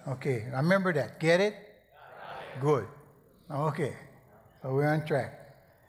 Okay, 0.09 0.47
I 0.51 0.57
remember 0.57 0.91
that. 0.95 1.21
Get 1.21 1.39
it? 1.39 1.55
Good. 2.63 2.87
Okay, 3.51 3.95
so 4.63 4.73
we're 4.73 4.89
on 4.89 5.05
track. 5.05 5.39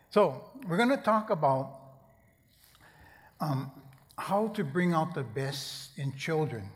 So 0.10 0.43
we're 0.67 0.75
going 0.75 0.89
to 0.89 0.98
talk 0.98 1.29
about 1.29 1.79
um, 3.39 3.72
how 4.17 4.50
to 4.50 4.65
bring 4.65 4.93
out 4.93 5.13
the 5.13 5.24
best 5.24 5.98
in 5.98 6.13
children. 6.17 6.69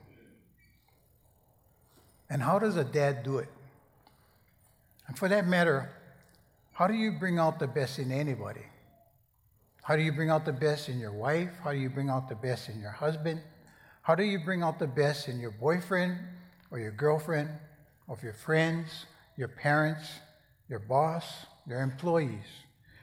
And 2.29 2.41
how 2.41 2.57
does 2.57 2.77
a 2.77 2.85
dad 2.85 3.23
do 3.23 3.39
it? 3.39 3.49
And 5.07 5.19
for 5.19 5.27
that 5.27 5.45
matter, 5.45 5.91
how 6.71 6.87
do 6.87 6.93
you 6.93 7.11
bring 7.11 7.39
out 7.39 7.59
the 7.59 7.67
best 7.67 7.99
in 7.99 8.13
anybody? 8.13 8.65
How 9.83 9.97
do 9.97 10.01
you 10.01 10.13
bring 10.13 10.29
out 10.29 10.45
the 10.45 10.53
best 10.53 10.87
in 10.87 10.97
your 10.97 11.11
wife? 11.11 11.49
How 11.61 11.73
do 11.73 11.77
you 11.77 11.89
bring 11.89 12.09
out 12.09 12.29
the 12.29 12.35
best 12.35 12.69
in 12.69 12.79
your 12.79 12.91
husband? 12.91 13.41
How 14.01 14.15
do 14.15 14.23
you 14.23 14.39
bring 14.39 14.63
out 14.63 14.79
the 14.79 14.87
best 14.87 15.27
in 15.27 15.39
your 15.39 15.51
boyfriend 15.51 16.17
or 16.71 16.79
your 16.79 16.91
girlfriend, 16.91 17.49
of 18.09 18.23
your 18.23 18.33
friends, 18.33 19.05
your 19.37 19.47
parents, 19.47 20.07
your 20.69 20.79
boss, 20.79 21.45
your 21.67 21.81
employees? 21.81 22.45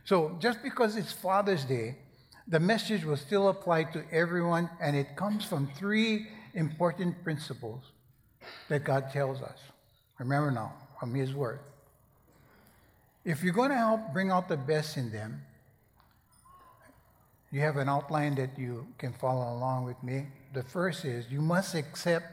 So 0.04 0.36
just 0.40 0.62
because 0.62 0.96
it's 0.96 1.12
Father's 1.12 1.64
Day, 1.64 1.96
the 2.48 2.58
message 2.58 3.04
will 3.04 3.16
still 3.16 3.48
apply 3.48 3.84
to 3.84 4.02
everyone, 4.10 4.70
and 4.80 4.96
it 4.96 5.16
comes 5.16 5.44
from 5.44 5.68
three 5.76 6.26
important 6.54 7.22
principles 7.22 7.84
that 8.68 8.84
God 8.84 9.10
tells 9.12 9.42
us. 9.42 9.58
Remember 10.18 10.50
now, 10.50 10.72
from 10.98 11.14
His 11.14 11.34
Word. 11.34 11.60
If 13.24 13.42
you're 13.42 13.52
going 13.52 13.70
to 13.70 13.76
help 13.76 14.12
bring 14.12 14.30
out 14.30 14.48
the 14.48 14.56
best 14.56 14.96
in 14.96 15.12
them, 15.12 15.42
you 17.52 17.60
have 17.60 17.76
an 17.76 17.88
outline 17.88 18.34
that 18.36 18.58
you 18.58 18.86
can 18.96 19.12
follow 19.12 19.54
along 19.56 19.84
with 19.84 20.02
me. 20.02 20.26
The 20.52 20.62
first 20.62 21.04
is 21.04 21.30
you 21.30 21.40
must 21.40 21.74
accept 21.74 22.26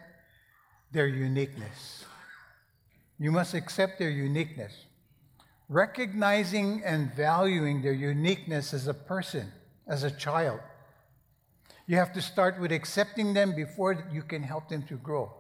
their 0.91 1.07
uniqueness. 1.07 2.05
You 3.19 3.31
must 3.31 3.53
accept 3.53 3.99
their 3.99 4.09
uniqueness. 4.09 4.73
Recognizing 5.67 6.83
and 6.85 7.13
valuing 7.13 7.81
their 7.81 7.93
uniqueness 7.93 8.73
as 8.73 8.87
a 8.87 8.93
person, 8.93 9.51
as 9.87 10.03
a 10.03 10.11
child. 10.11 10.59
You 11.87 11.97
have 11.97 12.13
to 12.13 12.21
start 12.21 12.59
with 12.59 12.71
accepting 12.71 13.33
them 13.33 13.55
before 13.55 14.07
you 14.11 14.21
can 14.21 14.43
help 14.43 14.69
them 14.69 14.83
to 14.83 14.95
grow. 14.95 15.31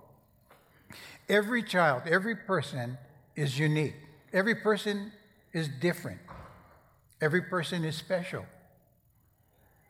Every 1.27 1.63
child, 1.63 2.03
every 2.05 2.35
person 2.35 2.97
is 3.35 3.57
unique. 3.57 3.95
Every 4.31 4.55
person 4.55 5.11
is 5.53 5.67
different. 5.67 6.19
Every 7.21 7.41
person 7.41 7.83
is 7.83 7.95
special. 7.95 8.45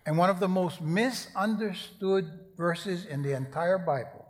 And 0.05 0.17
one 0.17 0.29
of 0.29 0.39
the 0.39 0.47
most 0.47 0.81
misunderstood 0.81 2.31
verses 2.57 3.05
in 3.05 3.21
the 3.21 3.35
entire 3.35 3.77
Bible. 3.77 4.25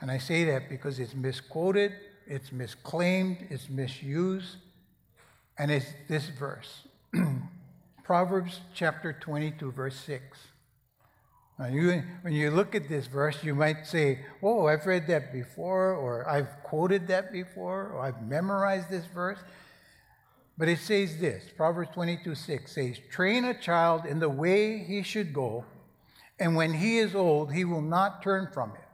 And 0.00 0.10
I 0.10 0.18
say 0.18 0.44
that 0.44 0.68
because 0.68 0.98
it's 0.98 1.14
misquoted, 1.14 1.92
it's 2.26 2.52
misclaimed, 2.52 3.46
it's 3.50 3.68
misused, 3.68 4.56
and 5.58 5.70
it's 5.70 5.86
this 6.08 6.28
verse 6.28 6.84
Proverbs 8.04 8.60
chapter 8.74 9.12
22, 9.12 9.72
verse 9.72 9.94
6. 9.94 10.38
Now, 11.58 11.66
you, 11.66 12.02
when 12.22 12.32
you 12.32 12.50
look 12.50 12.74
at 12.74 12.88
this 12.88 13.06
verse, 13.06 13.44
you 13.44 13.54
might 13.54 13.86
say, 13.86 14.20
Oh, 14.42 14.66
I've 14.66 14.86
read 14.86 15.06
that 15.08 15.32
before, 15.32 15.94
or 15.94 16.28
I've 16.28 16.48
quoted 16.62 17.06
that 17.08 17.32
before, 17.32 17.88
or 17.88 18.00
I've 18.00 18.22
memorized 18.22 18.88
this 18.88 19.04
verse. 19.04 19.38
But 20.56 20.68
it 20.68 20.78
says 20.78 21.18
this 21.18 21.44
Proverbs 21.56 21.90
22 21.92 22.34
6 22.34 22.72
says, 22.72 22.98
Train 23.10 23.44
a 23.44 23.54
child 23.54 24.06
in 24.06 24.18
the 24.18 24.28
way 24.28 24.78
he 24.78 25.02
should 25.02 25.34
go, 25.34 25.64
and 26.40 26.56
when 26.56 26.72
he 26.72 26.98
is 26.98 27.14
old, 27.14 27.52
he 27.52 27.64
will 27.64 27.82
not 27.82 28.22
turn 28.22 28.48
from 28.52 28.70
it. 28.70 28.88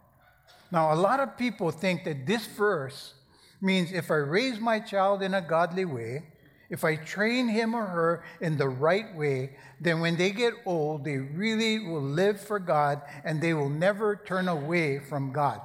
Now, 0.72 0.92
a 0.92 0.96
lot 0.96 1.20
of 1.20 1.38
people 1.38 1.70
think 1.70 2.04
that 2.04 2.26
this 2.26 2.44
verse 2.44 3.14
means 3.60 3.92
if 3.92 4.10
I 4.10 4.16
raise 4.16 4.58
my 4.58 4.80
child 4.80 5.22
in 5.22 5.32
a 5.32 5.40
godly 5.40 5.84
way, 5.84 6.24
if 6.68 6.84
I 6.84 6.96
train 6.96 7.46
him 7.46 7.74
or 7.74 7.86
her 7.86 8.24
in 8.40 8.56
the 8.56 8.68
right 8.68 9.14
way, 9.14 9.56
then 9.80 10.00
when 10.00 10.16
they 10.16 10.30
get 10.30 10.54
old, 10.66 11.04
they 11.04 11.18
really 11.18 11.78
will 11.78 12.02
live 12.02 12.40
for 12.40 12.58
God 12.58 13.00
and 13.24 13.40
they 13.40 13.54
will 13.54 13.68
never 13.68 14.16
turn 14.16 14.48
away 14.48 14.98
from 14.98 15.32
God. 15.32 15.60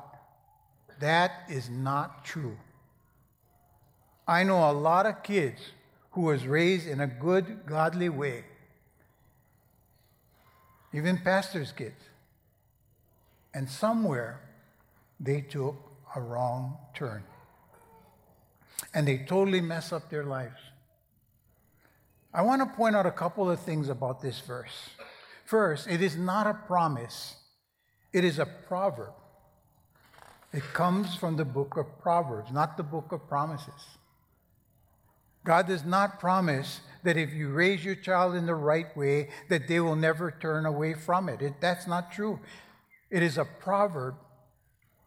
That 0.99 1.31
is 1.49 1.69
not 1.69 2.23
true. 2.23 2.57
I 4.27 4.43
know 4.43 4.69
a 4.69 4.71
lot 4.71 5.07
of 5.07 5.23
kids 5.23 5.59
who 6.11 6.21
was 6.21 6.45
raised 6.45 6.87
in 6.87 7.01
a 7.01 7.07
good, 7.07 7.65
godly 7.65 8.09
way. 8.09 8.45
Even 10.93 11.17
pastors' 11.17 11.71
kids. 11.71 12.03
And 13.53 13.69
somewhere 13.69 14.41
they 15.19 15.41
took 15.41 15.75
a 16.15 16.21
wrong 16.21 16.77
turn. 16.93 17.23
And 18.93 19.07
they 19.07 19.19
totally 19.19 19.61
mess 19.61 19.93
up 19.93 20.09
their 20.09 20.23
lives. 20.23 20.59
I 22.33 22.41
want 22.41 22.61
to 22.61 22.75
point 22.77 22.95
out 22.95 23.05
a 23.05 23.11
couple 23.11 23.49
of 23.49 23.59
things 23.59 23.89
about 23.89 24.21
this 24.21 24.39
verse. 24.39 24.89
First, 25.45 25.87
it 25.87 26.01
is 26.01 26.15
not 26.15 26.47
a 26.47 26.53
promise, 26.53 27.35
it 28.13 28.23
is 28.23 28.39
a 28.39 28.45
proverb. 28.45 29.13
It 30.53 30.63
comes 30.73 31.15
from 31.15 31.37
the 31.37 31.45
book 31.45 31.77
of 31.77 31.85
Proverbs, 32.01 32.51
not 32.51 32.75
the 32.75 32.83
book 32.83 33.11
of 33.11 33.27
promises. 33.27 33.97
God 35.45 35.67
does 35.67 35.85
not 35.85 36.19
promise 36.19 36.81
that 37.03 37.17
if 37.17 37.33
you 37.33 37.49
raise 37.49 37.83
your 37.83 37.95
child 37.95 38.35
in 38.35 38.45
the 38.45 38.55
right 38.55 38.95
way, 38.95 39.29
that 39.49 39.67
they 39.67 39.79
will 39.79 39.95
never 39.95 40.31
turn 40.31 40.65
away 40.65 40.93
from 40.93 41.29
it. 41.29 41.41
it. 41.41 41.55
That's 41.59 41.87
not 41.87 42.11
true. 42.11 42.39
It 43.09 43.23
is 43.23 43.37
a 43.37 43.45
proverb 43.45 44.15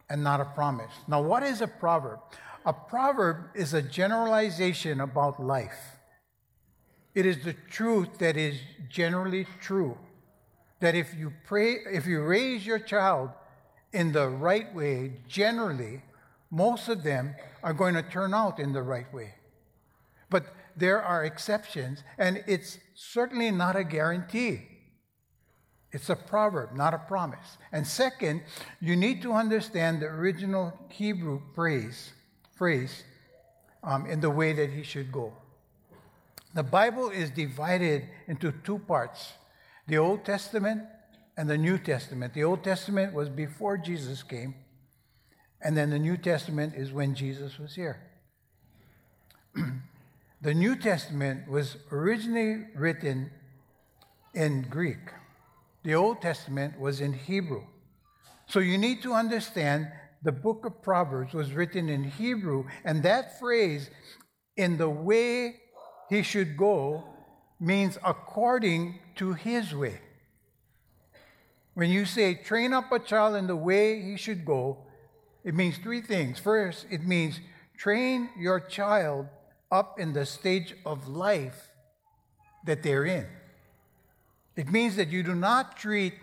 and 0.08 0.22
not 0.22 0.40
a 0.40 0.44
promise. 0.44 0.92
Now, 1.08 1.22
what 1.22 1.42
is 1.42 1.60
a 1.60 1.66
proverb? 1.66 2.20
A 2.66 2.72
proverb 2.72 3.50
is 3.54 3.74
a 3.74 3.82
generalization 3.82 5.00
about 5.00 5.42
life. 5.42 5.98
It 7.14 7.26
is 7.26 7.44
the 7.44 7.54
truth 7.70 8.18
that 8.18 8.36
is 8.36 8.58
generally 8.88 9.46
true. 9.60 9.96
That 10.80 10.94
if 10.94 11.14
you 11.14 11.32
pray, 11.44 11.76
if 11.92 12.06
you 12.06 12.22
raise 12.22 12.66
your 12.66 12.78
child 12.78 13.30
in 13.92 14.12
the 14.12 14.28
right 14.28 14.74
way, 14.74 15.12
generally, 15.28 16.02
most 16.50 16.88
of 16.88 17.02
them 17.02 17.34
are 17.62 17.72
going 17.72 17.94
to 17.94 18.02
turn 18.02 18.34
out 18.34 18.58
in 18.58 18.72
the 18.72 18.82
right 18.82 19.12
way. 19.12 19.34
But 20.28 20.46
there 20.76 21.02
are 21.02 21.24
exceptions, 21.24 22.02
and 22.18 22.42
it's 22.46 22.78
certainly 22.94 23.50
not 23.50 23.76
a 23.76 23.84
guarantee. 23.84 24.62
It's 25.92 26.10
a 26.10 26.16
proverb, 26.16 26.74
not 26.74 26.92
a 26.92 26.98
promise. 26.98 27.56
And 27.70 27.86
second, 27.86 28.42
you 28.80 28.96
need 28.96 29.22
to 29.22 29.32
understand 29.32 30.02
the 30.02 30.06
original 30.06 30.72
Hebrew 30.88 31.40
phrase, 31.54 32.12
phrase 32.56 33.04
um, 33.84 34.06
in 34.06 34.20
the 34.20 34.30
way 34.30 34.52
that 34.52 34.70
he 34.70 34.82
should 34.82 35.12
go. 35.12 35.32
The 36.52 36.64
Bible 36.64 37.10
is 37.10 37.30
divided 37.30 38.08
into 38.26 38.52
two 38.64 38.78
parts 38.78 39.34
the 39.86 39.98
Old 39.98 40.24
Testament 40.24 40.82
and 41.36 41.48
the 41.48 41.58
New 41.58 41.78
Testament. 41.78 42.32
The 42.32 42.44
Old 42.44 42.64
Testament 42.64 43.12
was 43.12 43.28
before 43.28 43.76
Jesus 43.76 44.22
came, 44.22 44.54
and 45.60 45.76
then 45.76 45.90
the 45.90 45.98
New 45.98 46.16
Testament 46.16 46.74
is 46.74 46.90
when 46.90 47.14
Jesus 47.14 47.58
was 47.58 47.74
here. 47.74 48.00
the 50.44 50.52
New 50.52 50.76
Testament 50.76 51.48
was 51.48 51.78
originally 51.90 52.66
written 52.76 53.30
in 54.34 54.66
Greek. 54.68 54.98
The 55.84 55.94
Old 55.94 56.20
Testament 56.20 56.78
was 56.78 57.00
in 57.00 57.14
Hebrew. 57.14 57.64
So 58.46 58.60
you 58.60 58.76
need 58.76 59.02
to 59.04 59.14
understand 59.14 59.88
the 60.22 60.32
book 60.32 60.66
of 60.66 60.82
Proverbs 60.82 61.32
was 61.32 61.54
written 61.54 61.88
in 61.88 62.04
Hebrew, 62.04 62.66
and 62.84 63.02
that 63.04 63.38
phrase, 63.38 63.88
in 64.54 64.76
the 64.76 64.88
way 64.88 65.56
he 66.10 66.22
should 66.22 66.58
go, 66.58 67.04
means 67.58 67.96
according 68.04 68.98
to 69.16 69.32
his 69.32 69.74
way. 69.74 69.98
When 71.72 71.88
you 71.88 72.04
say 72.04 72.34
train 72.34 72.74
up 72.74 72.92
a 72.92 72.98
child 72.98 73.36
in 73.36 73.46
the 73.46 73.56
way 73.56 74.02
he 74.02 74.18
should 74.18 74.44
go, 74.44 74.76
it 75.42 75.54
means 75.54 75.78
three 75.78 76.02
things. 76.02 76.38
First, 76.38 76.84
it 76.90 77.02
means 77.02 77.40
train 77.78 78.28
your 78.38 78.60
child 78.60 79.28
up 79.74 79.98
in 79.98 80.12
the 80.12 80.24
stage 80.24 80.72
of 80.86 81.08
life 81.08 81.70
that 82.64 82.84
they're 82.84 83.04
in. 83.04 83.26
It 84.54 84.70
means 84.70 84.94
that 84.96 85.08
you 85.08 85.24
do 85.24 85.34
not 85.34 85.76
treat 85.76 86.14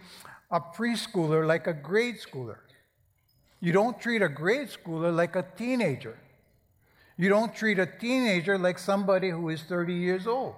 a 0.49 0.61
preschooler 0.61 1.45
like 1.45 1.67
a 1.67 1.73
grade 1.73 2.15
schooler. 2.15 2.59
You 3.59 3.73
don't 3.73 3.99
treat 3.99 4.21
a 4.21 4.29
grade 4.29 4.69
schooler 4.69 5.13
like 5.13 5.35
a 5.35 5.45
teenager. 5.57 6.17
You 7.17 7.27
don't 7.27 7.53
treat 7.53 7.77
a 7.77 7.85
teenager 7.85 8.57
like 8.57 8.79
somebody 8.79 9.29
who 9.29 9.49
is 9.49 9.61
30 9.63 9.93
years 9.93 10.25
old. 10.25 10.55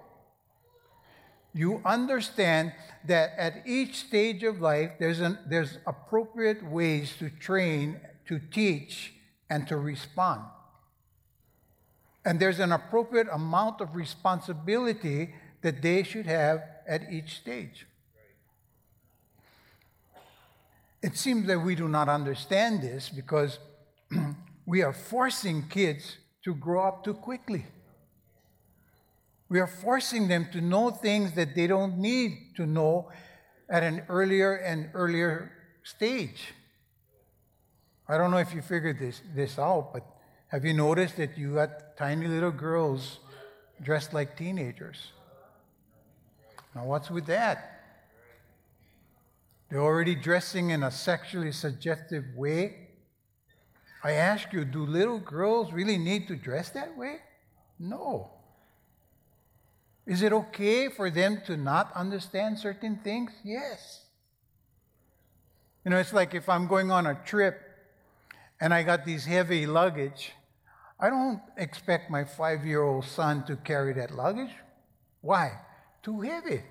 You 1.54 1.82
understand 1.84 2.74
that 3.06 3.34
at 3.38 3.64
each 3.66 3.96
stage 4.08 4.44
of 4.44 4.62
life, 4.62 4.92
there's, 5.00 5.20
an, 5.20 5.40
there's 5.48 5.78
appropriate 5.86 6.64
ways 6.64 7.16
to 7.18 7.30
train, 7.30 8.00
to 8.28 8.40
teach, 8.40 9.14
and 9.50 9.68
to 9.68 9.78
respond. 9.78 10.42
And 12.26 12.40
there's 12.40 12.60
an 12.60 12.72
appropriate 12.72 13.28
amount 13.32 13.82
of 13.82 13.96
responsibility 13.96 15.34
that 15.62 15.82
they 15.82 16.04
should 16.04 16.26
have 16.26 16.62
at 16.88 17.12
each 17.12 17.38
stage. 17.38 17.86
It 21.02 21.18
seems 21.18 21.48
that 21.48 21.60
we 21.60 21.76
do 21.76 21.90
not 21.90 22.08
understand 22.08 22.82
this 22.82 23.10
because 23.10 23.60
we 24.66 24.82
are 24.82 24.94
forcing 24.94 25.68
kids 25.68 26.18
to 26.44 26.56
grow 26.56 26.88
up 26.88 27.04
too 27.04 27.14
quickly. 27.14 27.66
We 29.50 29.60
are 29.60 29.68
forcing 29.68 30.30
them 30.30 30.48
to 30.54 30.62
know 30.62 30.92
things 30.92 31.34
that 31.34 31.56
they 31.56 31.68
don't 31.68 31.98
need 31.98 32.56
to 32.56 32.66
know 32.66 33.12
at 33.70 33.84
an 33.84 34.04
earlier 34.08 34.56
and 34.56 34.90
earlier 34.94 35.52
stage. 35.84 36.54
I 38.08 38.18
don't 38.18 38.32
know 38.32 38.38
if 38.38 38.54
you 38.54 38.62
figured 38.62 39.00
this, 39.00 39.22
this 39.36 39.60
out, 39.60 39.92
but 39.94 40.06
have 40.54 40.64
you 40.66 40.74
noticed 40.76 41.18
that 41.18 41.36
you 41.36 41.56
got 41.56 41.98
tiny 41.98 42.28
little 42.28 42.52
girls 42.52 43.18
dressed 43.82 44.14
like 44.14 44.38
teenagers? 44.38 45.12
Now, 46.76 46.86
what's 46.86 47.10
with 47.10 47.26
that? 47.26 47.82
They're 49.68 49.82
already 49.82 50.14
dressing 50.14 50.70
in 50.70 50.84
a 50.84 50.92
sexually 50.92 51.52
suggestive 51.52 52.26
way. 52.36 52.90
I 54.04 54.12
ask 54.12 54.54
you, 54.54 54.64
do 54.64 54.86
little 54.86 55.18
girls 55.18 55.74
really 55.74 55.98
need 55.98 56.28
to 56.28 56.36
dress 56.36 56.70
that 56.70 56.96
way? 56.96 57.16
No. 57.80 58.30
Is 60.06 60.22
it 60.22 60.34
okay 60.34 60.88
for 60.88 61.10
them 61.10 61.42
to 61.48 61.58
not 61.58 61.92
understand 61.96 62.60
certain 62.60 62.98
things? 62.98 63.32
Yes. 63.44 64.06
You 65.84 65.90
know, 65.90 65.98
it's 65.98 66.14
like 66.14 66.36
if 66.36 66.48
I'm 66.48 66.68
going 66.68 66.92
on 66.92 67.08
a 67.08 67.16
trip 67.26 67.60
and 68.62 68.72
I 68.72 68.84
got 68.84 69.04
these 69.04 69.26
heavy 69.26 69.66
luggage, 69.66 70.34
I 71.04 71.10
don't 71.10 71.42
expect 71.58 72.10
my 72.10 72.24
five 72.24 72.66
year 72.66 72.82
old 72.82 73.04
son 73.04 73.44
to 73.48 73.58
carry 73.58 73.92
that 73.96 74.12
luggage. 74.12 74.56
Why? 75.20 75.52
too 76.04 76.22
heavy. 76.22 76.62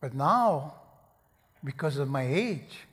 But 0.00 0.14
now, 0.14 0.74
because 1.62 1.96
of 1.98 2.08
my 2.08 2.22
age, 2.22 2.86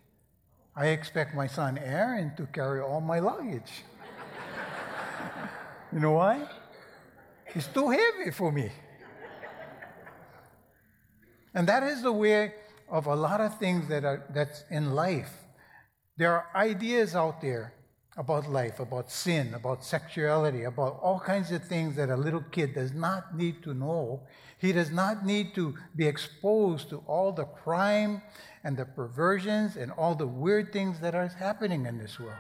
I 0.75 0.88
expect 0.88 1.34
my 1.34 1.47
son 1.47 1.77
Aaron 1.77 2.34
to 2.38 2.45
carry 2.47 2.81
all 2.81 3.01
my 3.01 3.19
luggage. 3.19 3.84
you 5.93 5.99
know 5.99 6.12
why? 6.12 6.47
It's 7.53 7.67
too 7.67 7.89
heavy 7.89 8.31
for 8.31 8.51
me. 8.51 8.69
And 11.53 11.67
that 11.67 11.84
is 11.84 12.01
the 12.01 12.12
way 12.12 12.53
of 12.89 13.08
a 13.08 13.15
lot 13.15 13.39
of 13.39 13.58
things 13.60 13.88
that 13.88 14.03
are 14.03 14.23
that's 14.29 14.63
in 14.69 14.93
life. 14.93 15.31
There 16.17 16.31
are 16.34 16.47
ideas 16.55 17.15
out 17.15 17.41
there 17.41 17.73
about 18.17 18.49
life, 18.49 18.80
about 18.80 19.12
sin, 19.12 19.54
about 19.54 19.84
sexuality, 19.84 20.63
about 20.63 20.99
all 21.01 21.19
kinds 21.19 21.51
of 21.51 21.63
things 21.63 21.95
that 21.97 22.10
a 22.10 22.15
little 22.15 22.43
kid 22.51 22.73
does 22.73 22.93
not 22.93 23.36
need 23.36 23.62
to 23.63 23.73
know. 23.73 24.21
He 24.58 24.71
does 24.71 24.89
not 24.89 25.25
need 25.25 25.54
to 25.56 25.75
be 25.95 26.08
exposed 26.08 26.89
to 26.89 27.04
all 27.08 27.34
the 27.34 27.43
crime 27.43 28.21
and 28.63 28.78
the 28.78 28.86
perversions 28.86 29.75
and 29.75 29.91
all 29.91 30.15
the 30.15 30.28
weird 30.28 30.71
things 30.71 30.99
that 31.01 31.13
are 31.13 31.28
happening 31.28 31.86
in 31.86 31.97
this 31.97 32.19
world. 32.19 32.39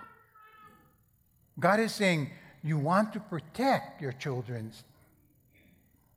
God 1.59 1.79
is 1.79 1.93
saying, 1.93 2.31
You 2.63 2.77
want 2.77 3.11
to 3.13 3.19
protect 3.19 4.01
your 4.01 4.13
children's, 4.13 4.83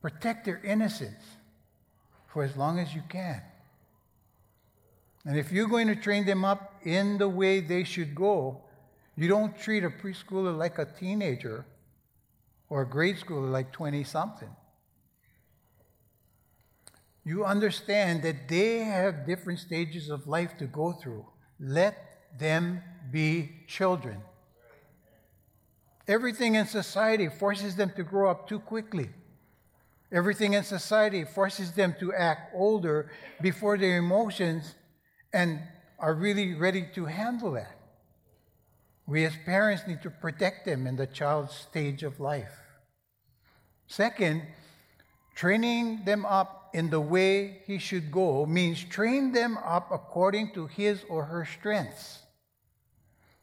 protect 0.00 0.44
their 0.44 0.60
innocence 0.62 1.24
for 2.28 2.44
as 2.44 2.56
long 2.56 2.78
as 2.78 2.94
you 2.94 3.02
can. 3.08 3.42
And 5.24 5.36
if 5.36 5.50
you're 5.50 5.68
going 5.68 5.88
to 5.88 5.96
train 5.96 6.24
them 6.24 6.44
up 6.44 6.74
in 6.84 7.18
the 7.18 7.28
way 7.28 7.60
they 7.60 7.82
should 7.82 8.14
go, 8.14 8.62
you 9.18 9.26
don't 9.26 9.58
treat 9.58 9.82
a 9.82 9.90
preschooler 9.90 10.56
like 10.56 10.78
a 10.78 10.84
teenager 10.84 11.66
or 12.68 12.82
a 12.82 12.88
grade 12.88 13.16
schooler 13.16 13.50
like 13.50 13.72
20 13.72 14.04
something. 14.04 14.54
You 17.24 17.44
understand 17.44 18.22
that 18.22 18.48
they 18.48 18.78
have 18.78 19.26
different 19.26 19.58
stages 19.58 20.08
of 20.08 20.28
life 20.28 20.56
to 20.58 20.66
go 20.66 20.92
through. 20.92 21.26
Let 21.58 21.96
them 22.38 22.80
be 23.10 23.50
children. 23.66 24.18
Everything 26.06 26.54
in 26.54 26.66
society 26.66 27.28
forces 27.28 27.74
them 27.74 27.90
to 27.96 28.04
grow 28.04 28.30
up 28.30 28.48
too 28.48 28.60
quickly. 28.60 29.10
Everything 30.12 30.52
in 30.52 30.62
society 30.62 31.24
forces 31.24 31.72
them 31.72 31.92
to 31.98 32.14
act 32.14 32.54
older 32.54 33.10
before 33.42 33.76
their 33.78 33.98
emotions 33.98 34.76
and 35.32 35.58
are 35.98 36.14
really 36.14 36.54
ready 36.54 36.86
to 36.94 37.04
handle 37.06 37.50
that. 37.52 37.77
We 39.08 39.24
as 39.24 39.32
parents 39.46 39.84
need 39.88 40.02
to 40.02 40.10
protect 40.10 40.66
them 40.66 40.86
in 40.86 40.96
the 40.96 41.06
child's 41.06 41.54
stage 41.54 42.02
of 42.02 42.20
life. 42.20 42.52
Second, 43.86 44.42
training 45.34 46.04
them 46.04 46.26
up 46.26 46.68
in 46.74 46.90
the 46.90 47.00
way 47.00 47.62
he 47.64 47.78
should 47.78 48.12
go 48.12 48.44
means 48.44 48.84
train 48.84 49.32
them 49.32 49.56
up 49.64 49.88
according 49.90 50.52
to 50.52 50.66
his 50.66 51.04
or 51.08 51.24
her 51.24 51.46
strengths. 51.46 52.18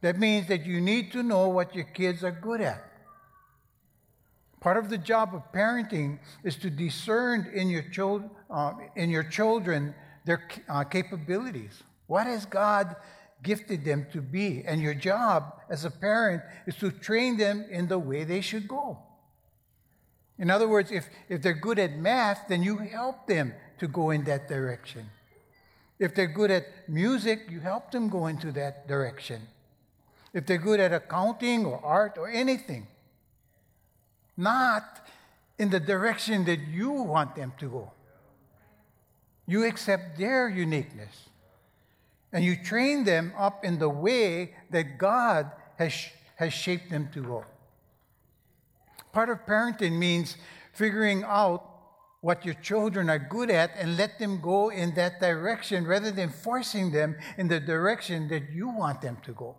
That 0.02 0.20
means 0.20 0.46
that 0.46 0.64
you 0.64 0.80
need 0.80 1.10
to 1.12 1.24
know 1.24 1.48
what 1.48 1.74
your 1.74 1.86
kids 1.86 2.22
are 2.22 2.30
good 2.30 2.60
at. 2.60 2.84
Part 4.60 4.76
of 4.76 4.88
the 4.88 4.98
job 4.98 5.34
of 5.34 5.52
parenting 5.52 6.20
is 6.44 6.54
to 6.56 6.70
discern 6.70 7.50
in 7.52 7.70
your, 7.70 7.84
uh, 8.48 8.72
in 8.94 9.10
your 9.10 9.24
children 9.24 9.96
their 10.24 10.46
uh, 10.68 10.84
capabilities. 10.84 11.82
What 12.06 12.28
has 12.28 12.46
God 12.46 12.94
gifted 13.42 13.84
them 13.84 14.06
to 14.12 14.20
be. 14.20 14.62
And 14.66 14.80
your 14.80 14.94
job 14.94 15.60
as 15.68 15.84
a 15.84 15.90
parent 15.90 16.42
is 16.66 16.76
to 16.76 16.90
train 16.90 17.36
them 17.36 17.64
in 17.70 17.88
the 17.88 17.98
way 17.98 18.24
they 18.24 18.40
should 18.40 18.66
go. 18.66 18.98
In 20.38 20.50
other 20.50 20.68
words, 20.68 20.90
if, 20.90 21.08
if 21.28 21.42
they're 21.42 21.54
good 21.54 21.78
at 21.78 21.96
math, 21.96 22.48
then 22.48 22.62
you 22.62 22.76
help 22.76 23.26
them 23.26 23.54
to 23.78 23.88
go 23.88 24.10
in 24.10 24.24
that 24.24 24.48
direction. 24.48 25.08
If 25.98 26.14
they're 26.14 26.26
good 26.26 26.50
at 26.50 26.88
music, 26.88 27.46
you 27.48 27.60
help 27.60 27.90
them 27.90 28.08
go 28.08 28.26
into 28.26 28.52
that 28.52 28.86
direction. 28.86 29.48
If 30.34 30.44
they're 30.44 30.58
good 30.58 30.80
at 30.80 30.92
accounting 30.92 31.64
or 31.64 31.82
art 31.82 32.18
or 32.18 32.28
anything, 32.28 32.86
not 34.36 35.06
in 35.58 35.70
the 35.70 35.80
direction 35.80 36.44
that 36.44 36.60
you 36.68 36.90
want 36.90 37.34
them 37.34 37.54
to 37.58 37.68
go. 37.70 37.92
You 39.46 39.64
accept 39.64 40.18
their 40.18 40.48
uniqueness 40.48 41.30
and 42.36 42.44
you 42.44 42.54
train 42.54 43.04
them 43.04 43.32
up 43.38 43.64
in 43.64 43.78
the 43.78 43.88
way 43.88 44.54
that 44.68 44.98
God 44.98 45.50
has, 45.78 45.94
has 46.34 46.52
shaped 46.52 46.90
them 46.90 47.08
to 47.14 47.22
go. 47.22 47.46
Part 49.10 49.30
of 49.30 49.46
parenting 49.46 49.98
means 49.98 50.36
figuring 50.74 51.24
out 51.24 51.64
what 52.20 52.44
your 52.44 52.52
children 52.52 53.08
are 53.08 53.18
good 53.18 53.50
at 53.50 53.70
and 53.78 53.96
let 53.96 54.18
them 54.18 54.42
go 54.42 54.68
in 54.68 54.94
that 54.96 55.18
direction 55.18 55.86
rather 55.86 56.10
than 56.10 56.28
forcing 56.28 56.90
them 56.90 57.16
in 57.38 57.48
the 57.48 57.58
direction 57.58 58.28
that 58.28 58.50
you 58.52 58.68
want 58.68 59.00
them 59.00 59.16
to 59.22 59.32
go. 59.32 59.56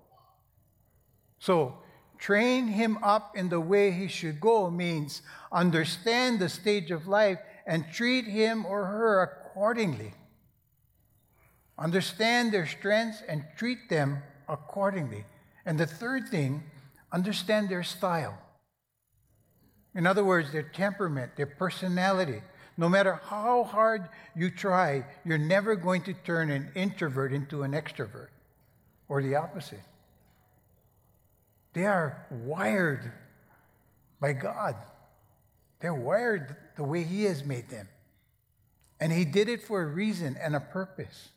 So, 1.40 1.80
train 2.20 2.68
him 2.68 3.00
up 3.02 3.36
in 3.36 3.50
the 3.50 3.60
way 3.60 3.90
he 3.90 4.08
should 4.08 4.40
go 4.40 4.70
means 4.70 5.24
understand 5.52 6.38
the 6.38 6.48
stage 6.48 6.92
of 6.92 7.08
life 7.08 7.40
and 7.66 7.92
treat 7.92 8.26
him 8.26 8.68
or 8.68 8.86
her 8.86 9.24
accordingly. 9.24 10.14
Understand 11.80 12.52
their 12.52 12.66
strengths 12.66 13.22
and 13.28 13.46
treat 13.56 13.90
them 13.90 14.24
accordingly. 14.50 15.26
And 15.66 15.78
the 15.78 15.86
third 15.86 16.30
thing, 16.30 16.64
understand 17.12 17.70
their 17.70 17.84
style. 17.84 18.38
In 19.94 20.08
other 20.08 20.24
words, 20.24 20.52
their 20.52 20.64
temperament, 20.64 21.36
their 21.36 21.46
personality. 21.46 22.42
No 22.78 22.88
matter 22.88 23.20
how 23.26 23.64
hard 23.64 24.08
you 24.36 24.52
try, 24.52 25.06
you're 25.26 25.38
never 25.38 25.76
going 25.76 26.04
to 26.04 26.14
turn 26.14 26.52
an 26.52 26.72
introvert 26.76 27.34
into 27.34 27.64
an 27.64 27.72
extrovert 27.72 28.28
or 29.10 29.22
the 29.22 29.36
opposite. 29.36 29.82
They 31.74 31.86
are 31.86 32.26
wired 32.30 33.12
by 34.20 34.34
God. 34.34 34.76
They're 35.80 35.94
wired 35.94 36.56
the 36.76 36.84
way 36.84 37.04
He 37.04 37.24
has 37.26 37.44
made 37.44 37.70
them. 37.70 37.88
And 39.00 39.12
He 39.12 39.26
did 39.26 39.50
it 39.50 39.64
for 39.64 39.82
a 39.82 39.86
reason 39.86 40.38
and 40.42 40.56
a 40.56 40.60
purpose. 40.60 41.30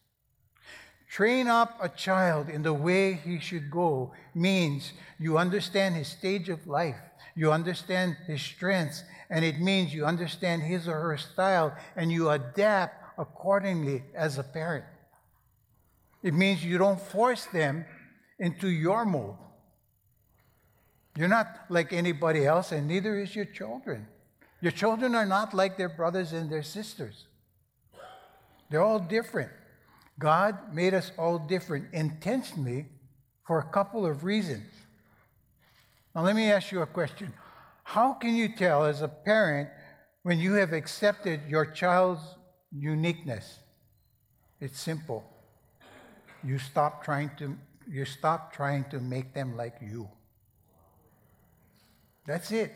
Train 1.11 1.49
up 1.49 1.77
a 1.83 1.89
child 1.89 2.49
in 2.49 2.63
the 2.63 2.73
way 2.73 3.15
he 3.15 3.41
should 3.41 3.69
go 3.69 4.13
means 4.33 4.93
you 5.19 5.39
understand 5.39 5.97
his 5.97 6.07
stage 6.07 6.49
of 6.49 6.69
life, 6.69 7.01
you 7.35 7.51
understand 7.51 8.17
his 8.29 8.41
strengths, 8.41 9.03
and 9.29 9.45
it 9.45 9.61
means 9.61 9.93
you 9.93 10.07
understand 10.07 10.63
his 10.63 10.87
or 10.87 11.01
her 11.01 11.17
style 11.19 11.77
and 11.97 12.13
you 12.13 12.31
adapt 12.31 13.19
accordingly 13.19 14.05
as 14.15 14.39
a 14.39 14.45
parent. 14.45 14.85
It 16.23 16.33
means 16.33 16.65
you 16.65 16.79
don't 16.79 17.01
force 17.01 17.45
them 17.47 17.87
into 18.39 18.69
your 18.69 19.05
mold. 19.05 19.37
You're 21.17 21.27
not 21.27 21.49
like 21.71 21.93
anybody 21.93 22.47
else, 22.47 22.71
and 22.71 22.87
neither 22.87 23.19
is 23.19 23.35
your 23.35 23.47
children. 23.47 24.07
Your 24.61 24.71
children 24.71 25.17
are 25.17 25.27
not 25.27 25.55
like 25.55 25.77
their 25.77 25.89
brothers 25.89 26.33
and 26.33 26.49
their 26.49 26.63
sisters. 26.63 27.27
They're 28.71 28.83
all 28.83 29.01
different. 29.01 29.51
God 30.21 30.75
made 30.75 30.93
us 30.93 31.13
all 31.17 31.39
different 31.39 31.87
intentionally 31.95 32.87
for 33.47 33.59
a 33.59 33.65
couple 33.65 34.05
of 34.05 34.23
reasons. 34.23 34.71
Now, 36.15 36.23
let 36.23 36.37
me 36.37 36.53
ask 36.53 36.71
you 36.71 36.83
a 36.83 36.87
question. 36.87 37.33
How 37.85 38.13
can 38.13 38.35
you 38.35 38.55
tell 38.55 38.85
as 38.85 39.01
a 39.01 39.09
parent 39.09 39.71
when 40.23 40.39
you 40.39 40.53
have 40.55 40.75
accepted 40.75 41.41
your 41.49 41.65
child's 41.65 42.21
uniqueness? 42.71 43.61
It's 44.61 44.79
simple. 44.79 45.25
You 46.45 46.59
stop 46.59 47.03
trying 47.03 47.31
to 47.39 47.57
you 47.91 48.05
stop 48.05 48.53
trying 48.53 48.85
to 48.91 49.01
make 49.01 49.33
them 49.35 49.57
like 49.57 49.77
you. 49.81 50.09
That's 52.27 52.53
it. 52.53 52.73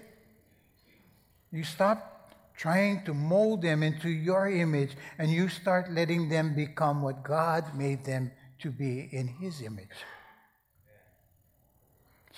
You 1.52 1.62
stop 1.62 2.13
trying 2.56 3.04
to 3.04 3.14
mold 3.14 3.62
them 3.62 3.82
into 3.82 4.08
your 4.08 4.48
image, 4.48 4.92
and 5.18 5.30
you 5.30 5.48
start 5.48 5.92
letting 5.92 6.28
them 6.28 6.54
become 6.54 7.02
what 7.02 7.22
God 7.22 7.74
made 7.74 8.04
them 8.04 8.30
to 8.60 8.70
be 8.70 9.08
in 9.10 9.26
His 9.26 9.60
image. 9.60 9.88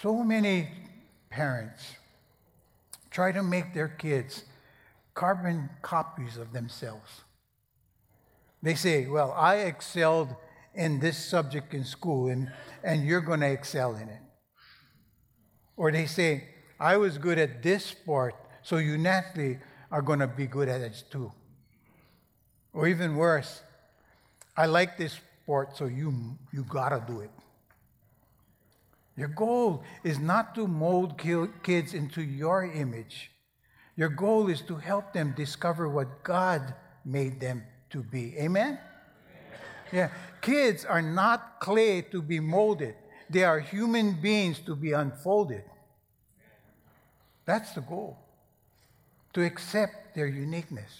So 0.02 0.22
many 0.22 0.68
parents 1.30 1.96
try 3.10 3.32
to 3.32 3.42
make 3.42 3.74
their 3.74 3.88
kids 3.88 4.44
carbon 5.14 5.70
copies 5.82 6.36
of 6.36 6.52
themselves. 6.52 7.22
They 8.62 8.74
say, 8.74 9.06
Well, 9.06 9.32
I 9.32 9.56
excelled 9.56 10.34
in 10.74 11.00
this 11.00 11.16
subject 11.16 11.72
in 11.72 11.84
school, 11.84 12.28
and, 12.28 12.52
and 12.84 13.06
you're 13.06 13.22
going 13.22 13.40
to 13.40 13.50
excel 13.50 13.96
in 13.96 14.08
it. 14.08 14.20
Or 15.76 15.90
they 15.90 16.06
say, 16.06 16.48
I 16.78 16.98
was 16.98 17.16
good 17.16 17.38
at 17.38 17.62
this 17.62 17.84
sport, 17.84 18.34
so 18.62 18.76
you 18.76 18.98
naturally 18.98 19.58
are 19.90 20.02
going 20.02 20.18
to 20.18 20.26
be 20.26 20.46
good 20.46 20.68
at 20.68 20.80
it 20.80 21.04
too. 21.10 21.32
Or 22.72 22.86
even 22.88 23.16
worse, 23.16 23.62
I 24.56 24.66
like 24.66 24.98
this 24.98 25.18
sport, 25.42 25.76
so 25.76 25.86
you, 25.86 26.36
you 26.52 26.64
got 26.64 26.90
to 26.90 27.02
do 27.06 27.20
it. 27.20 27.30
Your 29.16 29.28
goal 29.28 29.82
is 30.04 30.18
not 30.18 30.54
to 30.56 30.66
mold 30.66 31.18
kids 31.62 31.94
into 31.94 32.22
your 32.22 32.64
image. 32.64 33.30
Your 33.96 34.10
goal 34.10 34.48
is 34.48 34.60
to 34.62 34.76
help 34.76 35.14
them 35.14 35.32
discover 35.34 35.88
what 35.88 36.22
God 36.22 36.74
made 37.04 37.40
them 37.40 37.62
to 37.90 38.02
be. 38.02 38.36
Amen? 38.38 38.78
Yeah. 39.92 40.10
Kids 40.42 40.84
are 40.84 41.00
not 41.00 41.60
clay 41.60 42.02
to 42.02 42.20
be 42.20 42.40
molded, 42.40 42.94
they 43.30 43.44
are 43.44 43.58
human 43.58 44.20
beings 44.20 44.58
to 44.66 44.76
be 44.76 44.92
unfolded. 44.92 45.64
That's 47.46 47.72
the 47.72 47.80
goal 47.80 48.18
to 49.36 49.44
accept 49.44 50.14
their 50.14 50.26
uniqueness. 50.26 50.90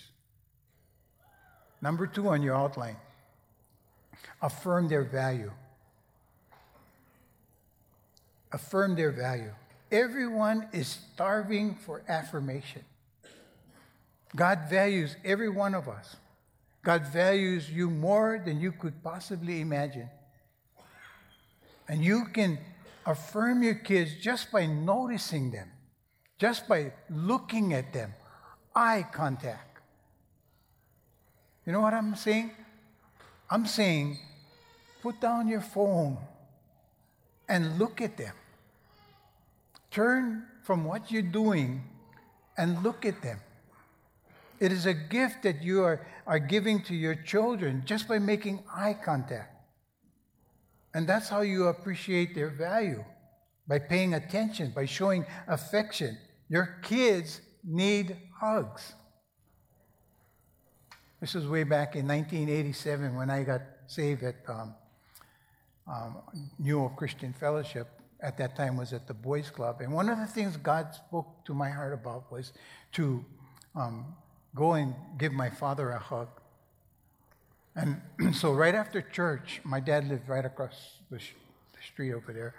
Number 1.81 2.07
two 2.07 2.29
on 2.29 2.42
your 2.42 2.55
outline 2.55 2.96
affirm 4.42 4.88
their 4.88 5.05
value. 5.05 5.51
Affirm 8.53 8.94
their 8.94 9.11
value. 9.11 9.53
Everyone 9.90 10.68
is 10.75 10.99
starving 11.14 11.77
for 11.77 12.03
affirmation. 12.09 12.85
God 14.35 14.68
values 14.68 15.16
every 15.25 15.49
one 15.49 15.75
of 15.75 15.88
us. 15.88 16.16
God 16.85 17.07
values 17.07 17.70
you 17.70 17.88
more 17.88 18.42
than 18.44 18.61
you 18.61 18.70
could 18.70 19.03
possibly 19.03 19.62
imagine. 19.62 20.11
And 21.88 22.05
you 22.05 22.27
can 22.35 22.59
affirm 23.07 23.62
your 23.62 23.77
kids 23.77 24.11
just 24.20 24.53
by 24.53 24.66
noticing 24.66 25.53
them, 25.53 25.70
just 26.38 26.68
by 26.68 26.92
looking 27.09 27.72
at 27.72 27.94
them, 27.94 28.12
eye 28.77 29.07
contact. 29.11 29.81
You 31.65 31.73
know 31.73 31.81
what 31.81 31.95
I'm 31.95 32.15
saying? 32.15 32.53
I'm 33.51 33.67
saying 33.67 34.19
put 35.03 35.21
down 35.21 35.49
your 35.49 35.61
phone 35.61 36.19
and 37.49 37.79
look 37.79 38.01
at 38.01 38.17
them. 38.17 38.35
Turn 39.91 40.45
from 40.62 40.85
what 40.85 41.11
you're 41.11 41.23
doing 41.23 41.83
and 42.59 42.83
look 42.83 43.05
at 43.07 43.23
them. 43.23 43.41
It 44.59 44.73
is 44.73 44.87
a 44.87 44.95
gift 44.95 45.43
that 45.43 45.62
you 45.62 45.83
are, 45.83 46.07
are 46.27 46.39
giving 46.39 46.83
to 46.85 46.95
your 46.95 47.15
children 47.15 47.83
just 47.87 48.09
by 48.09 48.19
making 48.19 48.62
eye 48.73 48.97
contact. 49.05 49.53
And 50.95 51.07
that's 51.07 51.29
how 51.29 51.43
you 51.43 51.67
appreciate 51.67 52.35
their 52.35 52.49
value 52.49 53.05
by 53.69 53.79
paying 53.79 54.15
attention, 54.15 54.73
by 54.75 54.87
showing 54.87 55.27
affection. 55.47 56.17
Your 56.49 56.79
kids 56.83 57.41
need 57.65 58.17
hugs. 58.40 58.94
This 61.20 61.35
was 61.35 61.46
way 61.46 61.64
back 61.64 61.96
in 61.96 62.07
1987 62.07 63.14
when 63.16 63.31
I 63.31 63.42
got 63.42 63.62
saved 63.87 64.22
at 64.22 64.37
um, 64.49 64.75
um, 65.87 66.90
Christian 66.96 67.33
Fellowship. 67.33 67.88
At 68.20 68.38
that 68.38 68.57
time, 68.57 68.79
was 68.79 68.94
at 68.94 69.07
the 69.07 69.14
Boys 69.14 69.51
Club, 69.51 69.83
and 69.83 69.92
one 69.92 70.09
of 70.09 70.18
the 70.18 70.27
things 70.27 70.57
God 70.57 70.94
spoke 70.94 71.44
to 71.44 71.53
my 71.53 71.68
heart 71.68 71.92
about 71.92 72.33
was 72.33 72.55
to 72.92 73.22
um, 73.75 74.07
go 74.55 74.72
and 74.72 74.94
give 75.18 75.35
my 75.35 75.51
father 75.51 75.90
a 75.90 75.99
hug. 75.99 76.29
And 77.75 78.01
so, 78.35 78.53
right 78.53 78.75
after 78.75 79.03
church, 79.03 79.61
my 79.64 79.81
dad 79.81 80.09
lived 80.09 80.31
right 80.31 80.46
across 80.46 80.96
the, 81.11 81.18
sh- 81.18 81.35
the 81.75 81.83
street 81.92 82.14
over 82.14 82.33
there, 82.33 82.55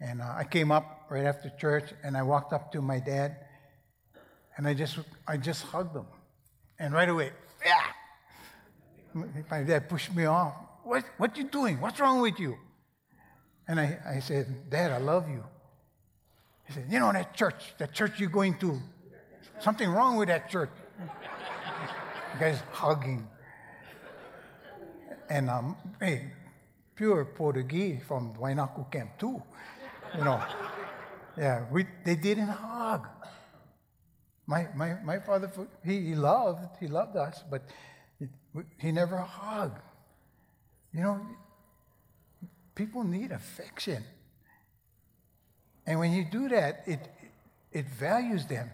and 0.00 0.22
uh, 0.22 0.34
I 0.36 0.44
came 0.44 0.70
up 0.70 1.06
right 1.10 1.24
after 1.24 1.50
church, 1.50 1.92
and 2.04 2.16
I 2.16 2.22
walked 2.22 2.52
up 2.52 2.70
to 2.72 2.80
my 2.80 3.00
dad, 3.00 3.36
and 4.56 4.66
I 4.66 4.74
just, 4.74 4.98
I 5.26 5.36
just 5.36 5.62
hugged 5.62 5.94
them. 5.94 6.06
And 6.78 6.92
right 6.92 7.08
away, 7.08 7.30
yeah! 7.64 7.86
My 9.50 9.62
dad 9.62 9.88
pushed 9.88 10.14
me 10.14 10.24
off. 10.24 10.54
What, 10.84 11.04
what 11.18 11.36
you 11.36 11.44
doing? 11.44 11.80
What's 11.80 12.00
wrong 12.00 12.20
with 12.20 12.38
you? 12.40 12.56
And 13.68 13.78
I, 13.78 13.98
I 14.16 14.20
said, 14.20 14.70
Dad, 14.70 14.90
I 14.90 14.98
love 14.98 15.28
you. 15.28 15.44
He 16.66 16.72
said, 16.72 16.86
You 16.90 16.98
know, 16.98 17.12
that 17.12 17.34
church, 17.34 17.74
that 17.78 17.92
church 17.92 18.18
you're 18.18 18.30
going 18.30 18.58
to, 18.58 18.80
something 19.60 19.88
wrong 19.88 20.16
with 20.16 20.28
that 20.28 20.50
church. 20.50 20.70
the 20.98 22.38
guy's 22.40 22.60
hugging. 22.72 23.28
And 25.30 25.48
um, 25.48 25.76
hey, 26.00 26.32
pure 26.94 27.24
Portuguese 27.24 28.00
from 28.06 28.34
Wainaku 28.34 28.90
Camp 28.90 29.18
too. 29.18 29.42
You 30.16 30.24
know, 30.24 30.42
yeah, 31.38 31.64
we, 31.70 31.86
they 32.04 32.16
didn't 32.16 32.48
hug. 32.48 33.06
My, 34.46 34.68
my, 34.74 34.94
my 35.04 35.18
father, 35.18 35.50
he, 35.84 36.00
he 36.00 36.14
loved, 36.14 36.76
he 36.80 36.88
loved 36.88 37.16
us, 37.16 37.42
but 37.50 37.62
he, 38.18 38.26
he 38.78 38.92
never 38.92 39.18
hugged. 39.18 39.80
You 40.92 41.00
know, 41.00 41.20
people 42.74 43.04
need 43.04 43.32
affection. 43.32 44.04
And 45.86 45.98
when 45.98 46.12
you 46.12 46.24
do 46.24 46.48
that, 46.48 46.82
it, 46.86 47.08
it 47.72 47.86
values 47.88 48.46
them. 48.46 48.70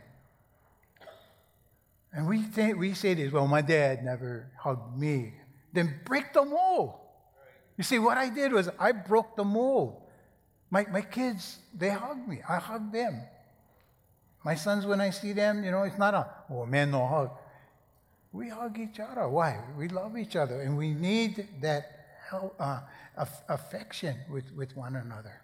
And 2.12 2.26
we, 2.26 2.44
we 2.74 2.94
say 2.94 3.14
this, 3.14 3.32
well, 3.32 3.46
my 3.46 3.62
dad 3.62 4.04
never 4.04 4.50
hugged 4.58 4.98
me. 4.98 5.34
Then 5.72 6.00
break 6.04 6.32
the 6.32 6.44
mold. 6.44 6.94
You 7.76 7.84
see, 7.84 7.98
what 7.98 8.18
I 8.18 8.28
did 8.28 8.52
was 8.52 8.68
I 8.78 8.92
broke 8.92 9.36
the 9.36 9.44
mold. 9.44 10.02
My, 10.70 10.84
my 10.90 11.02
kids, 11.02 11.58
they 11.72 11.90
hugged 11.90 12.26
me. 12.26 12.40
I 12.48 12.56
hugged 12.56 12.92
them. 12.92 13.22
My 14.44 14.54
sons, 14.54 14.86
when 14.86 15.00
I 15.00 15.10
see 15.10 15.32
them, 15.32 15.64
you 15.64 15.70
know, 15.70 15.82
it's 15.82 15.98
not 15.98 16.14
a, 16.14 16.28
oh, 16.50 16.64
man, 16.66 16.90
no 16.90 17.06
hug. 17.06 17.30
We 18.32 18.48
hug 18.48 18.78
each 18.78 19.00
other. 19.00 19.28
Why? 19.28 19.60
We 19.76 19.88
love 19.88 20.16
each 20.16 20.36
other, 20.36 20.60
and 20.60 20.76
we 20.76 20.92
need 20.92 21.48
that 21.60 21.98
uh, 22.32 22.80
affection 23.48 24.16
with, 24.30 24.52
with 24.54 24.76
one 24.76 24.96
another. 24.96 25.42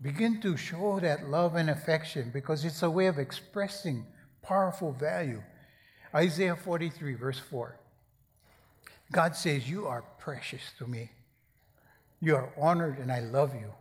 Begin 0.00 0.40
to 0.42 0.56
show 0.56 1.00
that 1.00 1.28
love 1.28 1.56
and 1.56 1.68
affection 1.68 2.30
because 2.32 2.64
it's 2.64 2.82
a 2.82 2.90
way 2.90 3.06
of 3.06 3.18
expressing 3.18 4.06
powerful 4.42 4.92
value. 4.92 5.42
Isaiah 6.14 6.56
43, 6.56 7.14
verse 7.14 7.38
4. 7.38 7.78
God 9.10 9.34
says, 9.34 9.68
You 9.68 9.86
are 9.86 10.02
precious 10.18 10.62
to 10.78 10.86
me. 10.86 11.10
You 12.20 12.36
are 12.36 12.52
honored, 12.56 12.98
and 12.98 13.10
I 13.10 13.20
love 13.20 13.54
you. 13.54 13.72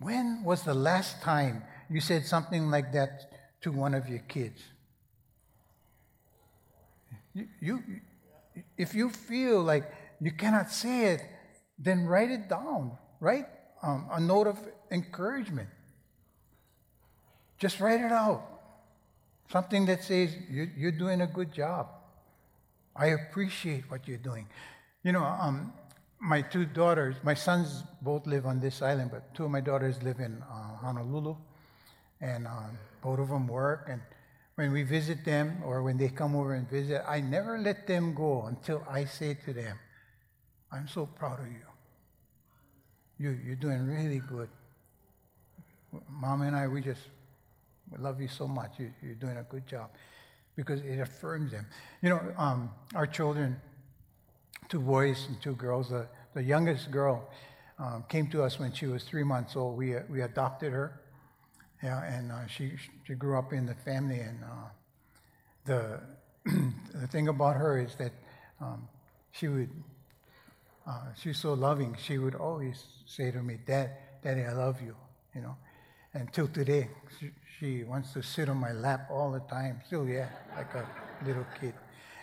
When 0.00 0.42
was 0.44 0.62
the 0.62 0.74
last 0.74 1.20
time 1.20 1.62
you 1.90 2.00
said 2.00 2.26
something 2.26 2.70
like 2.70 2.92
that 2.92 3.60
to 3.60 3.70
one 3.70 3.94
of 3.94 4.08
your 4.08 4.20
kids? 4.20 4.60
You, 7.34 7.46
you, 7.60 7.82
if 8.76 8.94
you 8.94 9.10
feel 9.10 9.62
like 9.62 9.92
you 10.20 10.32
cannot 10.32 10.72
say 10.72 11.12
it, 11.12 11.22
then 11.78 12.06
write 12.06 12.30
it 12.30 12.48
down. 12.48 12.96
Write 13.20 13.46
um, 13.82 14.08
a 14.10 14.20
note 14.20 14.46
of 14.46 14.58
encouragement. 14.90 15.68
Just 17.58 17.78
write 17.78 18.00
it 18.00 18.10
out. 18.10 18.42
Something 19.52 19.84
that 19.86 20.02
says, 20.02 20.34
You're 20.48 20.92
doing 20.92 21.20
a 21.20 21.26
good 21.26 21.52
job. 21.52 21.88
I 22.96 23.08
appreciate 23.08 23.90
what 23.90 24.08
you're 24.08 24.18
doing. 24.18 24.46
You 25.02 25.12
know, 25.12 25.24
um, 25.24 25.72
my 26.20 26.42
two 26.42 26.66
daughters, 26.66 27.16
my 27.22 27.34
sons 27.34 27.82
both 28.02 28.26
live 28.26 28.44
on 28.44 28.60
this 28.60 28.82
island, 28.82 29.10
but 29.10 29.34
two 29.34 29.44
of 29.44 29.50
my 29.50 29.60
daughters 29.60 30.02
live 30.02 30.20
in 30.20 30.42
uh, 30.42 30.76
Honolulu, 30.76 31.34
and 32.20 32.46
um, 32.46 32.78
both 33.02 33.18
of 33.18 33.28
them 33.28 33.48
work. 33.48 33.86
And 33.90 34.02
when 34.56 34.72
we 34.72 34.82
visit 34.82 35.24
them 35.24 35.62
or 35.64 35.82
when 35.82 35.96
they 35.96 36.08
come 36.08 36.36
over 36.36 36.54
and 36.54 36.68
visit, 36.68 37.02
I 37.08 37.22
never 37.22 37.58
let 37.58 37.86
them 37.86 38.14
go 38.14 38.44
until 38.46 38.84
I 38.88 39.06
say 39.06 39.34
to 39.46 39.52
them, 39.54 39.78
I'm 40.70 40.86
so 40.86 41.06
proud 41.06 41.40
of 41.40 41.46
you. 41.46 41.66
you 43.18 43.38
you're 43.44 43.56
doing 43.56 43.86
really 43.86 44.20
good. 44.20 44.50
Mom 46.08 46.42
and 46.42 46.54
I, 46.54 46.68
we 46.68 46.82
just 46.82 47.00
we 47.90 47.98
love 47.98 48.20
you 48.20 48.28
so 48.28 48.46
much. 48.46 48.72
You, 48.78 48.92
are 49.10 49.14
doing 49.14 49.38
a 49.38 49.42
good 49.42 49.66
job 49.66 49.90
because 50.54 50.80
it 50.82 51.00
affirms 51.00 51.50
them. 51.52 51.66
You 52.02 52.10
know, 52.10 52.20
um, 52.36 52.70
our 52.94 53.06
children, 53.06 53.60
two 54.70 54.80
boys 54.80 55.26
and 55.28 55.42
two 55.42 55.54
girls, 55.54 55.90
the, 55.90 56.06
the 56.32 56.42
youngest 56.42 56.90
girl 56.90 57.28
um, 57.78 58.04
came 58.08 58.28
to 58.28 58.42
us 58.42 58.58
when 58.58 58.72
she 58.72 58.86
was 58.86 59.02
three 59.02 59.24
months 59.24 59.56
old. 59.56 59.76
We, 59.76 59.96
uh, 59.96 60.02
we 60.08 60.22
adopted 60.22 60.72
her. 60.72 61.00
Yeah, 61.82 62.02
and 62.04 62.30
uh, 62.30 62.46
she, 62.46 62.72
she 63.06 63.14
grew 63.14 63.38
up 63.38 63.52
in 63.52 63.66
the 63.66 63.74
family. 63.74 64.20
And 64.20 64.38
uh, 64.44 64.68
the, 65.64 66.00
the 66.94 67.06
thing 67.08 67.28
about 67.28 67.56
her 67.56 67.78
is 67.78 67.96
that 67.96 68.12
um, 68.60 68.88
she 69.32 69.48
would, 69.48 69.70
uh, 70.86 71.06
she's 71.20 71.38
so 71.38 71.54
loving. 71.54 71.96
She 72.00 72.18
would 72.18 72.36
always 72.36 72.84
say 73.06 73.30
to 73.32 73.42
me, 73.42 73.58
Dad, 73.66 73.90
Daddy, 74.22 74.44
I 74.44 74.52
love 74.52 74.80
you, 74.80 74.94
you 75.34 75.40
know. 75.40 75.56
Until 76.12 76.48
today, 76.48 76.90
she, 77.18 77.30
she 77.58 77.84
wants 77.84 78.12
to 78.12 78.22
sit 78.22 78.48
on 78.48 78.58
my 78.58 78.72
lap 78.72 79.08
all 79.10 79.32
the 79.32 79.40
time. 79.40 79.80
Still, 79.86 80.06
yeah, 80.06 80.28
like 80.56 80.74
a 80.74 80.86
little 81.24 81.46
kid. 81.60 81.74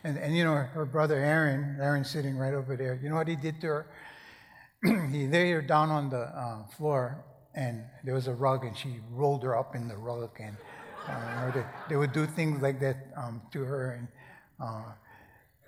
And, 0.03 0.17
and 0.17 0.35
you 0.35 0.43
know, 0.43 0.53
her 0.55 0.85
brother 0.85 1.15
Aaron, 1.15 1.77
Aaron's 1.79 2.09
sitting 2.09 2.37
right 2.37 2.53
over 2.53 2.75
there. 2.75 2.99
You 3.01 3.09
know 3.09 3.15
what 3.15 3.27
he 3.27 3.35
did 3.35 3.59
to 3.61 3.67
her? 3.67 3.87
he 5.11 5.27
laid 5.27 5.51
her 5.51 5.61
down 5.61 5.89
on 5.89 6.09
the 6.09 6.21
uh, 6.21 6.65
floor, 6.77 7.25
and 7.55 7.83
there 8.03 8.13
was 8.13 8.27
a 8.27 8.33
rug, 8.33 8.63
and 8.63 8.77
she 8.77 8.99
rolled 9.11 9.43
her 9.43 9.57
up 9.57 9.75
in 9.75 9.87
the 9.87 9.97
rug. 9.97 10.31
And 10.39 10.55
uh, 11.07 11.51
they, 11.51 11.65
they, 11.89 11.95
would 11.95 12.13
do 12.13 12.25
things 12.25 12.61
like 12.61 12.79
that 12.79 13.07
um, 13.17 13.41
to 13.51 13.63
her. 13.63 13.91
And 13.91 14.07
uh, 14.59 14.91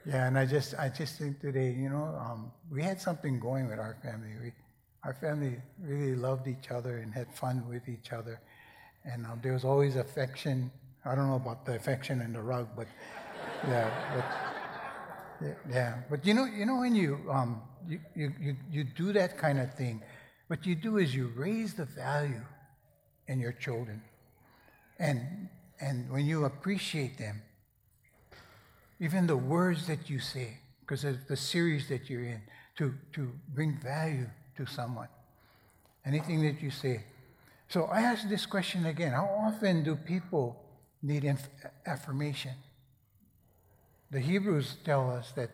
yeah, 0.05 0.27
and 0.27 0.37
I 0.37 0.45
just, 0.45 0.75
I 0.75 0.89
just 0.89 1.17
think 1.17 1.39
today, 1.39 1.71
you 1.71 1.89
know, 1.89 2.15
um, 2.19 2.51
we 2.71 2.83
had 2.83 3.01
something 3.01 3.39
going 3.39 3.67
with 3.67 3.79
our 3.79 3.97
family. 4.03 4.29
We, 4.41 4.51
our 5.03 5.13
family 5.13 5.55
really 5.81 6.15
loved 6.15 6.47
each 6.47 6.71
other 6.71 6.97
and 6.97 7.13
had 7.13 7.33
fun 7.33 7.67
with 7.67 7.87
each 7.87 8.11
other. 8.11 8.39
And 9.05 9.25
uh, 9.25 9.29
there 9.41 9.53
was 9.53 9.63
always 9.63 9.95
affection. 9.95 10.71
I 11.05 11.15
don't 11.15 11.27
know 11.27 11.35
about 11.35 11.65
the 11.65 11.75
affection 11.75 12.21
in 12.21 12.33
the 12.33 12.41
rug, 12.41 12.67
but 12.75 12.87
yeah, 13.67 13.89
but, 15.41 15.57
yeah. 15.69 15.95
But 16.09 16.25
you 16.25 16.33
know, 16.33 16.45
you 16.45 16.65
know 16.65 16.77
when 16.77 16.95
you, 16.95 17.19
um, 17.29 17.61
you, 17.87 17.99
you, 18.15 18.33
you, 18.39 18.55
you 18.71 18.83
do 18.83 19.13
that 19.13 19.37
kind 19.37 19.59
of 19.59 19.73
thing, 19.75 20.01
what 20.47 20.65
you 20.65 20.75
do 20.75 20.97
is 20.97 21.13
you 21.13 21.31
raise 21.35 21.73
the 21.75 21.85
value 21.85 22.41
in 23.27 23.39
your 23.39 23.51
children. 23.51 24.01
And, 24.97 25.49
and 25.79 26.09
when 26.09 26.25
you 26.25 26.45
appreciate 26.45 27.17
them, 27.17 27.41
even 28.99 29.27
the 29.27 29.37
words 29.37 29.87
that 29.87 30.09
you 30.09 30.19
say, 30.19 30.57
because 30.81 31.05
of 31.05 31.27
the 31.27 31.37
series 31.37 31.87
that 31.89 32.09
you're 32.09 32.25
in, 32.25 32.41
to, 32.77 32.93
to 33.13 33.31
bring 33.53 33.77
value 33.77 34.25
to 34.57 34.65
someone. 34.65 35.07
Anything 36.05 36.41
that 36.43 36.61
you 36.61 36.71
say. 36.71 37.03
So 37.67 37.83
I 37.85 38.01
ask 38.01 38.27
this 38.27 38.45
question 38.45 38.85
again 38.85 39.11
How 39.11 39.25
often 39.25 39.83
do 39.83 39.95
people 39.95 40.61
need 41.03 41.23
inf- 41.23 41.49
affirmation? 41.85 42.53
The 44.11 44.19
Hebrews 44.19 44.77
tell 44.83 45.11
us 45.11 45.31
that 45.33 45.51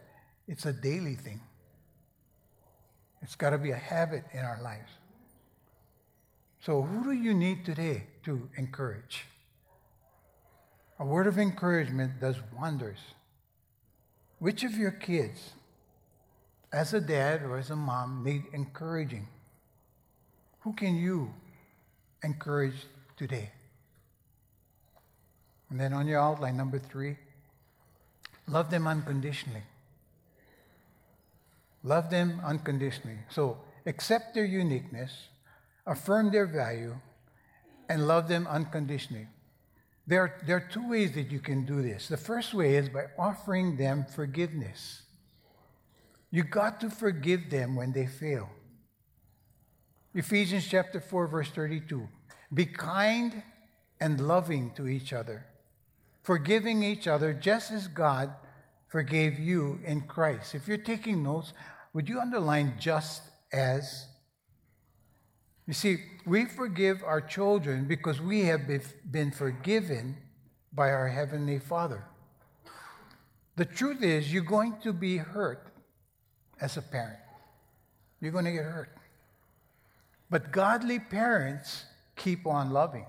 it's 0.48 0.66
a 0.66 0.74
daily 0.74 1.16
thing, 1.16 1.42
it's 3.22 3.36
got 3.36 3.52
to 3.52 3.58
be 3.58 3.72
a 3.72 3.76
habit 3.76 4.24
in 4.34 4.40
our 4.40 4.60
lives. 4.62 4.92
So, 6.62 6.82
who 6.82 7.04
do 7.04 7.12
you 7.12 7.34
need 7.34 7.66
today 7.66 8.08
to 8.24 8.50
encourage? 8.58 9.26
A 11.00 11.06
word 11.06 11.28
of 11.28 11.38
encouragement 11.38 12.20
does 12.20 12.38
wonders. 12.58 13.00
Which 14.40 14.64
of 14.64 14.74
your 14.74 14.92
kids 14.92 15.52
as 16.76 16.94
a 16.94 17.00
dad 17.00 17.42
or 17.44 17.58
as 17.58 17.70
a 17.70 17.76
mom, 17.76 18.22
need 18.22 18.44
encouraging. 18.52 19.26
Who 20.60 20.74
can 20.74 20.96
you 20.96 21.34
encourage 22.22 22.76
today? 23.16 23.50
And 25.70 25.80
then 25.80 25.94
on 25.94 26.06
your 26.06 26.20
outline, 26.20 26.58
number 26.58 26.78
three, 26.78 27.18
love 28.48 28.70
them 28.70 28.88
unconditionally. 28.88 29.64
Love 31.84 32.10
them 32.10 32.42
unconditionally. 32.44 33.20
So 33.30 33.60
accept 33.86 34.34
their 34.34 34.46
uniqueness, 34.46 35.28
affirm 35.86 36.32
their 36.32 36.48
value, 36.48 36.96
and 37.90 38.08
love 38.08 38.28
them 38.28 38.48
unconditionally. 38.48 39.28
There 40.08 40.22
are, 40.22 40.34
there 40.46 40.58
are 40.58 40.70
two 40.72 40.88
ways 40.88 41.14
that 41.14 41.32
you 41.32 41.40
can 41.40 41.66
do 41.66 41.82
this. 41.82 42.08
The 42.08 42.18
first 42.18 42.54
way 42.54 42.76
is 42.76 42.90
by 42.90 43.06
offering 43.18 43.78
them 43.78 44.06
forgiveness. 44.06 45.02
You 46.32 46.44
got 46.44 46.82
to 46.82 46.90
forgive 46.90 47.50
them 47.50 47.76
when 47.76 47.92
they 47.92 48.06
fail. 48.06 48.50
Ephesians 50.14 50.68
chapter 50.68 51.00
4 51.00 51.28
verse 51.28 51.50
32. 51.50 52.08
Be 52.54 52.66
kind 52.66 53.44
and 54.00 54.20
loving 54.20 54.72
to 54.76 54.88
each 54.88 55.14
other, 55.14 55.46
forgiving 56.26 56.82
each 56.82 57.08
other 57.08 57.34
just 57.34 57.72
as 57.72 57.88
God 57.88 58.34
forgave 58.88 59.38
you 59.38 59.80
in 59.86 60.02
Christ. 60.02 60.56
If 60.56 60.68
you're 60.68 60.78
taking 60.78 61.22
notes, 61.22 61.54
would 61.94 62.10
you 62.10 62.20
underline 62.20 62.74
just 62.80 63.22
as? 63.54 64.08
You 65.68 65.74
see, 65.74 65.98
we 66.26 66.46
forgive 66.46 67.04
our 67.04 67.22
children 67.22 67.86
because 67.86 68.20
we 68.20 68.42
have 68.46 68.62
been 69.10 69.32
forgiven 69.32 70.18
by 70.74 70.90
our 70.90 71.08
Heavenly 71.08 71.60
Father. 71.60 72.04
The 73.56 73.66
truth 73.66 74.02
is, 74.02 74.34
you're 74.34 74.44
going 74.44 74.78
to 74.82 74.94
be 74.94 75.18
hurt 75.18 75.68
as 76.60 76.76
a 76.76 76.82
parent. 76.82 77.20
You're 78.20 78.32
going 78.32 78.46
to 78.46 78.52
get 78.52 78.64
hurt. 78.64 78.98
But 80.30 80.52
godly 80.52 81.00
parents 81.00 81.86
keep 82.16 82.48
on 82.48 82.72
loving. 82.72 83.06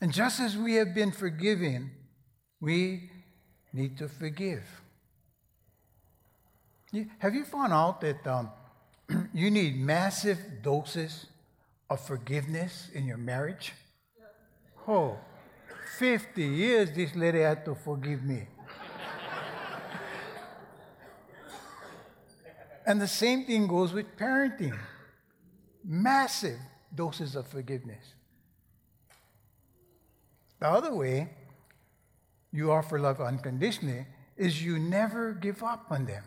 And 0.00 0.12
just 0.12 0.40
as 0.40 0.56
we 0.56 0.74
have 0.74 0.94
been 0.94 1.12
forgiven, 1.12 1.90
we 2.60 3.10
need 3.72 3.98
to 3.98 4.08
forgive. 4.08 4.62
Have 7.18 7.34
you 7.34 7.44
found 7.44 7.72
out 7.72 8.00
that 8.00 8.26
um, 8.26 8.50
you 9.34 9.50
need 9.50 9.76
massive 9.76 10.38
doses 10.62 11.26
of 11.88 12.00
forgiveness 12.00 12.90
in 12.94 13.06
your 13.06 13.18
marriage? 13.18 13.72
Oh, 14.88 15.18
50 15.98 16.42
years 16.42 16.90
this 16.92 17.14
lady 17.14 17.40
had 17.40 17.64
to 17.64 17.74
forgive 17.74 18.22
me. 18.22 18.46
And 22.86 23.00
the 23.00 23.06
same 23.06 23.44
thing 23.44 23.66
goes 23.68 23.92
with 23.92 24.16
parenting 24.16 24.76
massive 25.84 26.58
doses 26.94 27.36
of 27.36 27.46
forgiveness. 27.46 28.14
The 30.60 30.68
other 30.68 30.94
way 30.94 31.30
you 32.52 32.70
offer 32.70 33.00
love 33.00 33.20
unconditionally 33.20 34.06
is 34.36 34.62
you 34.62 34.78
never 34.78 35.32
give 35.32 35.62
up 35.62 35.86
on 35.90 36.06
them. 36.06 36.22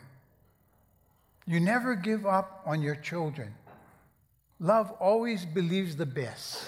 You 1.46 1.60
never 1.60 1.96
give 1.96 2.26
up 2.26 2.62
on 2.66 2.82
your 2.82 2.96
children. 2.96 3.54
Love 4.60 4.92
always 5.00 5.46
believes 5.46 5.96
the 5.96 6.06
best. 6.06 6.66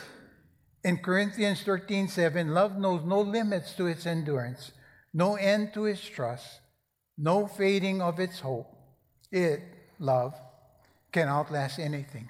In 0.83 0.97
Corinthians 0.97 1.63
13 1.63 2.07
7, 2.07 2.53
love 2.53 2.77
knows 2.77 3.03
no 3.03 3.21
limits 3.21 3.73
to 3.73 3.87
its 3.87 4.05
endurance, 4.05 4.71
no 5.13 5.35
end 5.35 5.73
to 5.73 5.85
its 5.85 6.01
trust, 6.01 6.59
no 7.17 7.47
fading 7.47 8.01
of 8.01 8.19
its 8.19 8.39
hope. 8.41 8.67
It, 9.31 9.61
love, 9.97 10.35
can 11.11 11.27
outlast 11.27 11.79
anything. 11.79 12.29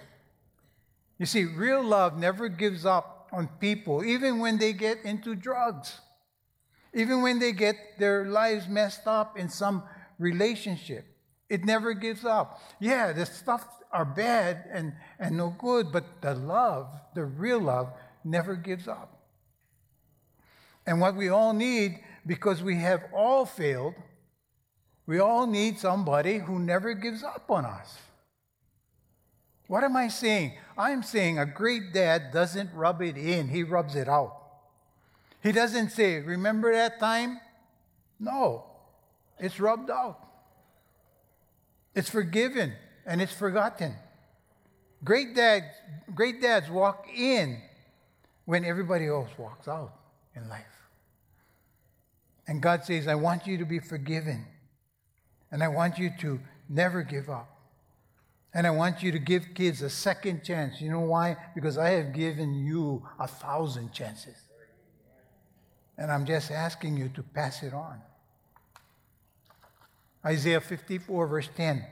You 1.17 1.25
see, 1.25 1.43
real 1.45 1.83
love 1.83 2.17
never 2.17 2.47
gives 2.47 2.85
up 2.85 3.14
on 3.31 3.47
people, 3.59 4.03
even 4.03 4.39
when 4.39 4.57
they 4.57 4.73
get 4.73 5.03
into 5.03 5.35
drugs, 5.35 5.99
even 6.93 7.21
when 7.21 7.39
they 7.39 7.51
get 7.51 7.75
their 7.99 8.25
lives 8.25 8.67
messed 8.67 9.07
up 9.07 9.37
in 9.37 9.49
some 9.49 9.83
relationship. 10.19 11.05
It 11.49 11.63
never 11.63 11.93
gives 11.93 12.25
up. 12.25 12.61
Yeah, 12.79 13.11
the 13.11 13.25
stuff 13.25 13.67
are 13.91 14.05
bad 14.05 14.65
and, 14.71 14.93
and 15.19 15.37
no 15.37 15.55
good, 15.57 15.91
but 15.91 16.21
the 16.21 16.33
love, 16.35 16.87
the 17.13 17.25
real 17.25 17.59
love, 17.59 17.93
never 18.23 18.55
gives 18.55 18.87
up. 18.87 19.21
And 20.87 20.99
what 20.99 21.15
we 21.15 21.29
all 21.29 21.53
need, 21.53 21.99
because 22.25 22.61
we 22.61 22.77
have 22.77 23.05
all 23.13 23.45
failed, 23.45 23.95
we 25.05 25.19
all 25.19 25.45
need 25.45 25.79
somebody 25.79 26.39
who 26.39 26.59
never 26.59 26.93
gives 26.93 27.23
up 27.23 27.49
on 27.49 27.65
us. 27.65 27.97
What 29.67 29.83
am 29.83 29.95
I 29.95 30.07
saying? 30.07 30.53
I'm 30.77 31.03
saying 31.03 31.39
a 31.39 31.45
great 31.45 31.93
dad 31.93 32.31
doesn't 32.31 32.73
rub 32.73 33.01
it 33.01 33.17
in, 33.17 33.47
he 33.49 33.63
rubs 33.63 33.95
it 33.95 34.07
out. 34.07 34.37
He 35.41 35.51
doesn't 35.51 35.91
say, 35.91 36.19
Remember 36.21 36.71
that 36.73 36.99
time? 36.99 37.39
No, 38.19 38.65
it's 39.39 39.59
rubbed 39.59 39.89
out. 39.89 40.19
It's 41.93 42.09
forgiven 42.09 42.73
and 43.05 43.21
it's 43.21 43.33
forgotten. 43.33 43.95
Great 45.03 45.35
dads, 45.35 45.67
great 46.13 46.41
dads 46.41 46.69
walk 46.69 47.07
in 47.15 47.61
when 48.45 48.65
everybody 48.65 49.07
else 49.07 49.29
walks 49.37 49.67
out 49.67 49.93
in 50.35 50.49
life. 50.49 50.65
And 52.47 52.61
God 52.61 52.83
says, 52.83 53.07
I 53.07 53.15
want 53.15 53.47
you 53.47 53.57
to 53.57 53.65
be 53.65 53.79
forgiven. 53.79 54.45
And 55.51 55.63
I 55.63 55.67
want 55.67 55.97
you 55.97 56.11
to 56.19 56.39
never 56.69 57.03
give 57.03 57.29
up. 57.29 57.54
And 58.55 58.65
I 58.65 58.69
want 58.69 59.03
you 59.03 59.11
to 59.11 59.19
give 59.19 59.53
kids 59.53 59.81
a 59.81 59.89
second 59.89 60.45
chance. 60.45 60.79
You 60.79 60.89
know 60.89 61.01
why? 61.01 61.35
Because 61.53 61.77
I 61.77 61.89
have 61.89 62.13
given 62.13 62.65
you 62.65 63.05
a 63.19 63.27
thousand 63.27 63.91
chances. 63.91 64.37
And 65.97 66.09
I'm 66.09 66.25
just 66.25 66.51
asking 66.51 66.95
you 66.95 67.09
to 67.09 67.21
pass 67.21 67.63
it 67.63 67.73
on. 67.73 67.99
Isaiah 70.25 70.61
54, 70.61 71.27
verse 71.27 71.49
10. 71.57 71.85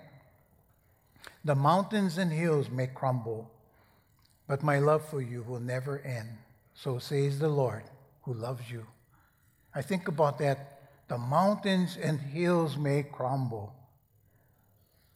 The 1.44 1.54
mountains 1.54 2.18
and 2.18 2.32
hills 2.32 2.70
may 2.70 2.88
crumble, 2.88 3.52
but 4.48 4.64
my 4.64 4.80
love 4.80 5.08
for 5.10 5.22
you 5.22 5.44
will 5.44 5.60
never 5.60 6.00
end. 6.00 6.30
So 6.74 6.98
says 6.98 7.40
the 7.40 7.50
Lord 7.50 7.84
who 8.22 8.34
loves 8.34 8.72
you. 8.72 8.86
I 9.76 9.82
think 9.82 10.08
about 10.08 10.38
that. 10.40 10.80
The 11.10 11.18
mountains 11.18 11.98
and 12.02 12.22
hills 12.22 12.78
may 12.78 13.04
crumble. 13.04 13.76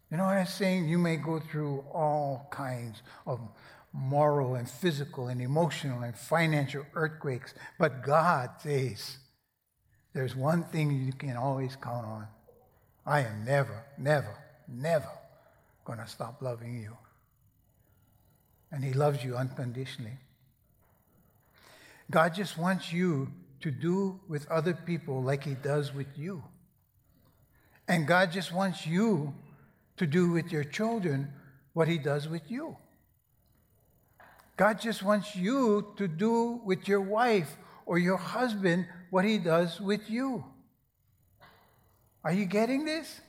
You 0.10 0.18
know 0.18 0.24
what 0.24 0.38
I'm 0.38 0.46
saying? 0.46 0.88
You 0.88 0.98
may 0.98 1.18
go 1.18 1.40
through 1.40 1.84
all 1.94 2.48
kinds 2.50 3.02
of 3.26 3.40
moral 3.92 4.56
and 4.56 4.70
physical 4.70 5.28
and 5.28 5.42
emotional 5.42 6.04
and 6.04 6.16
financial 6.16 6.86
earthquakes, 6.94 7.54
but 7.78 8.04
God 8.04 8.52
says 8.60 9.18
there's 10.14 10.36
one 10.36 10.64
thing 10.64 10.92
you 11.06 11.14
can 11.14 11.36
always 11.36 11.76
count 11.76 12.06
on 12.06 12.28
I 13.06 13.22
am 13.22 13.46
never, 13.46 13.86
never, 13.98 14.36
never 14.68 15.10
going 15.86 16.00
to 16.00 16.08
stop 16.08 16.42
loving 16.42 16.78
you. 16.78 16.98
And 18.70 18.84
He 18.84 18.92
loves 18.92 19.24
you 19.24 19.38
unconditionally. 19.38 20.18
God 22.12 22.34
just 22.34 22.58
wants 22.58 22.92
you 22.92 23.32
to 23.62 23.72
do 23.72 24.20
with 24.28 24.50
other 24.52 24.74
people 24.74 25.24
like 25.24 25.46
He 25.46 25.54
does 25.54 25.94
with 25.94 26.18
you. 26.18 26.44
And 27.88 28.06
God 28.06 28.34
just 28.34 28.52
wants 28.52 28.86
you 28.86 29.34
to 29.98 30.08
do 30.08 30.32
with 30.32 30.52
your 30.52 30.64
children 30.64 31.32
what 31.74 31.88
He 31.88 31.98
does 31.98 32.28
with 32.28 32.50
you. 32.50 32.78
God 34.56 34.82
just 34.82 35.04
wants 35.04 35.36
you 35.36 35.94
to 35.98 36.08
do 36.08 36.62
with 36.66 36.88
your 36.88 37.02
wife 37.02 37.58
or 37.86 38.00
your 38.00 38.18
husband 38.18 38.88
what 39.12 39.26
He 39.26 39.38
does 39.38 39.80
with 39.80 40.10
you. 40.10 40.44
Are 42.24 42.34
you 42.34 42.46
getting 42.46 42.86
this? 42.86 43.22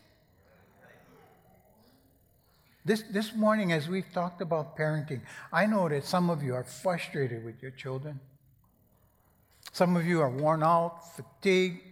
This, 2.84 3.02
this 3.10 3.34
morning, 3.34 3.72
as 3.72 3.86
we've 3.86 4.10
talked 4.14 4.40
about 4.40 4.76
parenting, 4.76 5.20
I 5.52 5.66
know 5.66 5.90
that 5.90 6.06
some 6.06 6.30
of 6.30 6.42
you 6.42 6.54
are 6.54 6.64
frustrated 6.64 7.44
with 7.44 7.60
your 7.60 7.70
children. 7.70 8.18
Some 9.72 9.94
of 9.94 10.06
you 10.06 10.22
are 10.22 10.30
worn 10.30 10.62
out, 10.62 11.14
fatigued. 11.14 11.82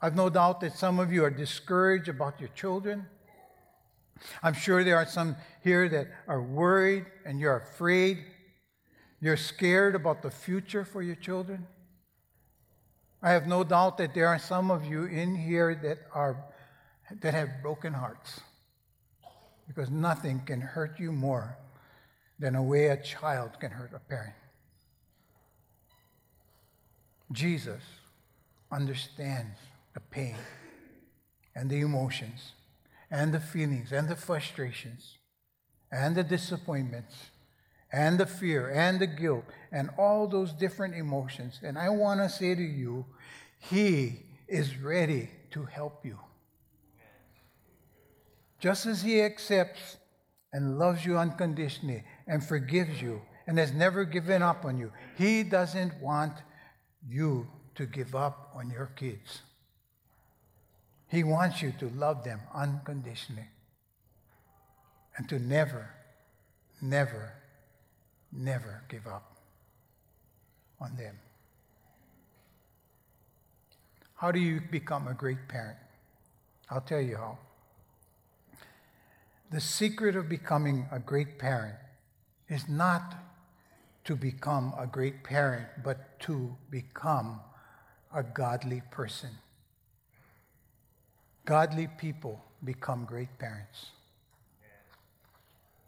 I've 0.00 0.16
no 0.16 0.30
doubt 0.30 0.60
that 0.62 0.78
some 0.78 0.98
of 0.98 1.12
you 1.12 1.24
are 1.24 1.30
discouraged 1.30 2.08
about 2.08 2.40
your 2.40 2.48
children. 2.54 3.06
I'm 4.42 4.54
sure 4.54 4.82
there 4.82 4.96
are 4.96 5.06
some 5.06 5.36
here 5.62 5.88
that 5.88 6.08
are 6.26 6.42
worried 6.42 7.06
and 7.24 7.38
you're 7.38 7.56
afraid. 7.56 8.24
You're 9.20 9.36
scared 9.36 9.94
about 9.94 10.22
the 10.22 10.30
future 10.30 10.84
for 10.84 11.00
your 11.00 11.14
children. 11.14 11.66
I 13.22 13.30
have 13.30 13.46
no 13.46 13.62
doubt 13.62 13.98
that 13.98 14.14
there 14.14 14.26
are 14.26 14.38
some 14.38 14.70
of 14.70 14.84
you 14.84 15.04
in 15.04 15.36
here 15.36 15.74
that 15.76 15.98
are 16.12 16.44
that 17.20 17.34
have 17.34 17.62
broken 17.62 17.92
hearts. 17.92 18.40
Because 19.68 19.90
nothing 19.90 20.40
can 20.40 20.60
hurt 20.60 20.98
you 20.98 21.12
more 21.12 21.56
than 22.38 22.56
a 22.56 22.62
way 22.62 22.86
a 22.86 22.96
child 22.96 23.60
can 23.60 23.70
hurt 23.70 23.92
a 23.94 24.00
parent. 24.00 24.34
Jesus 27.30 27.82
understands 28.70 29.58
the 29.94 30.00
pain 30.00 30.36
and 31.54 31.70
the 31.70 31.80
emotions 31.80 32.52
and 33.12 33.32
the 33.32 33.40
feelings 33.40 33.92
and 33.92 34.08
the 34.08 34.16
frustrations 34.16 35.18
and 35.92 36.16
the 36.16 36.24
disappointments 36.24 37.14
and 37.92 38.18
the 38.18 38.24
fear 38.26 38.70
and 38.70 38.98
the 38.98 39.06
guilt 39.06 39.44
and 39.70 39.90
all 39.98 40.26
those 40.26 40.52
different 40.54 40.94
emotions. 40.94 41.60
And 41.62 41.78
I 41.78 41.90
want 41.90 42.20
to 42.20 42.28
say 42.30 42.54
to 42.54 42.62
you, 42.62 43.04
He 43.58 44.20
is 44.48 44.78
ready 44.78 45.28
to 45.50 45.64
help 45.64 46.04
you. 46.04 46.18
Just 48.58 48.86
as 48.86 49.02
He 49.02 49.20
accepts 49.20 49.98
and 50.54 50.78
loves 50.78 51.04
you 51.04 51.18
unconditionally 51.18 52.04
and 52.26 52.42
forgives 52.42 53.02
you 53.02 53.20
and 53.46 53.58
has 53.58 53.72
never 53.72 54.06
given 54.06 54.42
up 54.42 54.64
on 54.64 54.78
you, 54.78 54.90
He 55.18 55.42
doesn't 55.42 56.00
want 56.00 56.32
you 57.06 57.46
to 57.74 57.84
give 57.84 58.14
up 58.14 58.52
on 58.54 58.70
your 58.70 58.86
kids. 58.96 59.42
He 61.12 61.22
wants 61.22 61.62
you 61.62 61.72
to 61.78 61.88
love 61.90 62.24
them 62.24 62.40
unconditionally 62.52 63.46
and 65.16 65.28
to 65.28 65.38
never, 65.38 65.90
never 66.80 67.34
never 68.32 68.82
give 68.88 69.06
up 69.06 69.36
on 70.80 70.96
them. 70.96 71.16
How 74.14 74.32
do 74.32 74.40
you 74.40 74.60
become 74.70 75.06
a 75.08 75.14
great 75.14 75.48
parent? 75.48 75.78
I'll 76.70 76.80
tell 76.80 77.00
you 77.00 77.16
how. 77.16 77.38
The 79.50 79.60
secret 79.60 80.16
of 80.16 80.28
becoming 80.28 80.86
a 80.90 80.98
great 80.98 81.38
parent 81.38 81.76
is 82.48 82.68
not 82.68 83.14
to 84.04 84.16
become 84.16 84.72
a 84.78 84.86
great 84.86 85.22
parent, 85.22 85.66
but 85.84 86.18
to 86.20 86.56
become 86.70 87.40
a 88.14 88.22
godly 88.22 88.82
person. 88.90 89.30
Godly 91.44 91.88
people 91.98 92.40
become 92.64 93.04
great 93.04 93.38
parents. 93.38 93.90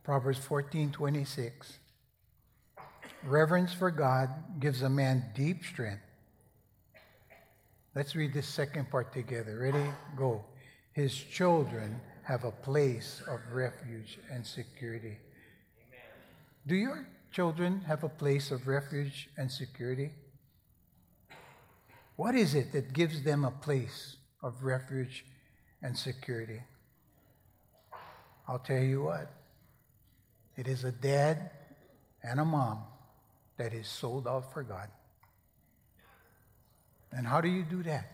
Proverbs 0.02 0.38
14 0.38 0.90
26. 0.90 1.78
Reverence 3.22 3.72
for 3.72 3.90
God 3.90 4.28
gives 4.60 4.82
a 4.82 4.88
man 4.88 5.24
deep 5.34 5.64
strength. 5.64 6.02
Let's 7.94 8.16
read 8.16 8.34
this 8.34 8.48
second 8.48 8.90
part 8.90 9.12
together. 9.12 9.58
Ready? 9.60 9.86
Go. 10.16 10.44
His 10.92 11.14
children 11.14 12.00
have 12.24 12.44
a 12.44 12.50
place 12.50 13.22
of 13.28 13.40
refuge 13.52 14.18
and 14.30 14.44
security. 14.44 15.16
Amen. 15.78 16.00
Do 16.66 16.74
your 16.74 17.06
children 17.30 17.80
have 17.86 18.02
a 18.02 18.08
place 18.08 18.50
of 18.50 18.66
refuge 18.66 19.28
and 19.38 19.50
security? 19.50 20.10
What 22.16 22.34
is 22.34 22.54
it 22.54 22.72
that 22.72 22.92
gives 22.92 23.22
them 23.22 23.44
a 23.44 23.50
place 23.50 24.16
of 24.42 24.62
refuge 24.62 25.24
and 25.84 25.96
security? 25.96 26.62
I'll 28.48 28.58
tell 28.58 28.82
you 28.82 29.02
what. 29.02 29.30
It 30.56 30.66
is 30.66 30.82
a 30.84 30.90
dad 30.90 31.50
and 32.22 32.40
a 32.40 32.44
mom 32.44 32.80
that 33.58 33.74
is 33.74 33.86
sold 33.86 34.26
out 34.26 34.52
for 34.52 34.62
God. 34.62 34.88
And 37.12 37.26
how 37.26 37.40
do 37.40 37.48
you 37.48 37.62
do 37.62 37.82
that? 37.84 38.10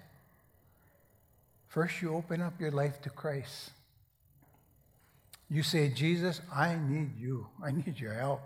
First, 1.69 2.03
you 2.03 2.15
open 2.15 2.43
up 2.43 2.61
your 2.61 2.73
life 2.73 3.01
to 3.03 3.11
Christ. 3.11 3.71
You 5.49 5.63
say, 5.63 5.89
Jesus, 5.91 6.41
I 6.53 6.75
need 6.75 7.17
you. 7.19 7.47
I 7.63 7.71
need 7.71 7.99
your 7.99 8.15
help. 8.15 8.43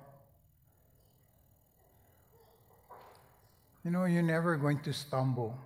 You 3.85 3.91
know, 3.91 4.05
you're 4.05 4.23
never 4.23 4.57
going 4.57 4.81
to 4.81 4.93
stumble 4.93 5.59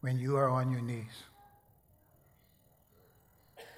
when 0.00 0.18
you 0.18 0.36
are 0.36 0.48
on 0.48 0.70
your 0.70 0.82
knees. 0.82 1.24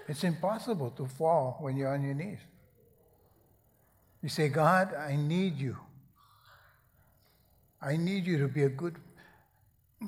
It's 0.09 0.25
impossible 0.25 0.91
to 0.93 1.07
fall 1.07 1.59
when 1.61 1.77
you're 1.77 1.93
on 1.93 2.03
your 2.03 2.15
knees. 2.15 2.39
You 4.23 4.29
say, 4.29 4.49
God, 4.49 4.95
I 4.95 5.17
need 5.17 5.59
you. 5.59 5.77
I 7.81 7.97
need 7.97 8.27
you 8.27 8.39
to 8.39 8.49
be 8.49 8.63
a 8.63 8.69
good, 8.69 8.97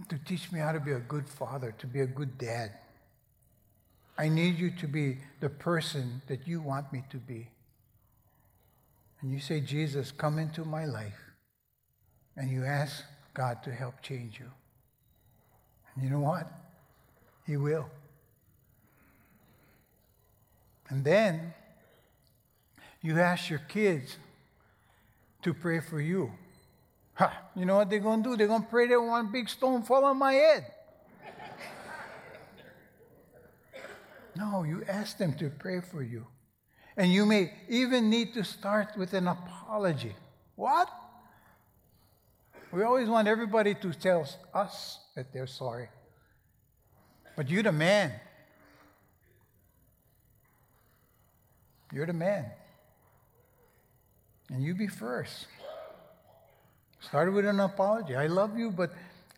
to 0.09 0.19
teach 0.25 0.53
me 0.53 0.61
how 0.61 0.73
to 0.73 0.81
be 0.81 0.93
a 0.93 1.01
good 1.01 1.29
father, 1.29 1.75
to 1.79 1.87
be 1.87 2.01
a 2.01 2.07
good 2.07 2.39
dad. 2.39 2.71
I 4.17 4.29
need 4.29 4.59
you 4.59 4.71
to 4.71 4.87
be 4.87 5.19
the 5.41 5.49
person 5.49 6.23
that 6.29 6.47
you 6.47 6.61
want 6.61 6.93
me 6.93 7.03
to 7.11 7.17
be. 7.17 7.49
And 9.21 9.33
you 9.33 9.41
say, 9.41 9.61
Jesus, 9.61 10.13
come 10.13 10.39
into 10.39 10.65
my 10.65 10.85
life. 10.85 11.19
And 12.37 12.51
you 12.51 12.65
ask 12.65 13.03
God 13.33 13.63
to 13.65 13.73
help 13.73 14.01
change 14.03 14.39
you. 14.39 14.51
And 15.95 16.05
you 16.05 16.11
know 16.11 16.21
what? 16.21 16.47
He 17.47 17.57
will. 17.57 17.89
And 20.89 21.05
then 21.05 21.55
you 23.01 23.19
ask 23.19 23.51
your 23.51 23.61
kids 23.69 24.17
to 25.43 25.55
pray 25.55 25.81
for 25.81 26.01
you. 26.01 26.33
You 27.55 27.65
know 27.65 27.77
what 27.77 27.91
they're 27.91 28.01
going 28.01 28.23
to 28.23 28.31
do? 28.31 28.37
They're 28.37 28.49
going 28.49 28.63
to 28.63 28.69
pray 28.69 28.89
that 28.89 29.01
one 29.01 29.31
big 29.31 29.49
stone 29.49 29.83
fall 29.83 30.05
on 30.05 30.19
my 30.19 30.33
head. 30.33 30.67
no, 34.37 34.65
you 34.65 34.83
ask 34.89 35.17
them 35.17 35.35
to 35.35 35.51
pray 35.51 35.81
for 35.81 36.03
you. 36.03 36.27
And 36.97 37.13
you 37.13 37.27
may 37.27 37.53
even 37.69 38.11
need 38.11 38.35
to 38.35 38.45
start 38.45 38.97
with 38.97 39.15
an 39.15 39.29
apology. 39.29 40.15
What? 40.57 40.89
We 42.73 42.83
always 42.83 43.09
want 43.09 43.29
everybody 43.29 43.75
to 43.75 43.93
tell 43.93 44.27
us 44.53 44.99
that 45.15 45.33
they're 45.33 45.47
sorry. 45.47 45.89
But 47.37 47.49
you're 47.49 47.63
the 47.63 47.73
man. 47.73 48.13
You're 51.95 52.07
the 52.07 52.13
man. 52.13 52.47
And 54.51 54.65
you 54.65 54.75
be 54.75 54.89
first. 54.89 55.47
Started 57.01 57.33
with 57.33 57.47
an 57.47 57.61
apology. 57.61 58.17
I 58.17 58.27
love 58.27 58.59
you, 58.59 58.73
but 58.73 58.93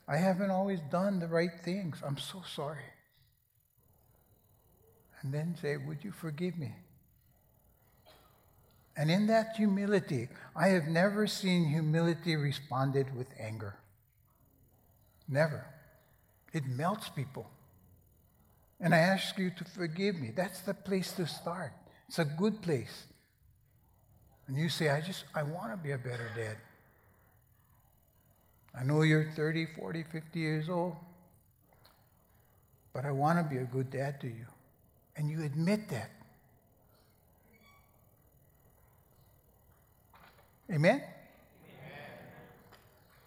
I 0.09 0.17
haven't 0.17 0.51
always 0.51 0.81
done 0.91 1.19
the 1.19 1.27
right 1.27 1.51
things. 1.63 1.99
I'm 2.03 2.17
so 2.17 2.43
sorry. 2.55 2.87
And 5.21 5.35
then 5.35 5.55
say, 5.61 5.77
Would 5.77 6.03
you 6.03 6.13
forgive 6.13 6.57
me? 6.57 6.75
And 8.97 9.11
in 9.11 9.27
that 9.27 9.57
humility, 9.57 10.29
I 10.55 10.69
have 10.69 10.87
never 10.87 11.27
seen 11.27 11.69
humility 11.69 12.37
responded 12.37 13.15
with 13.15 13.27
anger. 13.39 13.77
Never. 15.29 15.67
It 16.55 16.65
melts 16.67 17.11
people. 17.11 17.51
And 18.81 18.95
I 18.95 18.99
ask 18.99 19.37
you 19.37 19.51
to 19.51 19.65
forgive 19.65 20.17
me. 20.17 20.33
That's 20.35 20.61
the 20.61 20.73
place 20.73 21.13
to 21.13 21.27
start. 21.27 21.73
It's 22.09 22.19
a 22.19 22.25
good 22.25 22.63
place. 22.63 23.05
And 24.47 24.57
you 24.57 24.69
say, 24.69 24.91
I 24.91 25.01
just, 25.01 25.25
I 25.35 25.43
want 25.43 25.73
to 25.73 25.77
be 25.77 25.93
a 25.93 25.99
better 25.99 26.31
dad. 26.37 26.57
I 28.79 28.85
know 28.85 29.03
you're 29.03 29.31
30, 29.35 29.67
40, 29.79 30.05
50 30.05 30.39
years 30.39 30.69
old, 30.69 30.97
but 32.93 33.05
I 33.05 33.11
want 33.11 33.39
to 33.39 33.45
be 33.45 33.61
a 33.61 33.65
good 33.65 33.91
dad 33.91 34.21
to 34.21 34.27
you. 34.27 34.47
And 35.17 35.31
you 35.31 35.43
admit 35.43 35.89
that. 35.89 36.11
Amen? 40.71 40.97
Amen? 40.97 41.03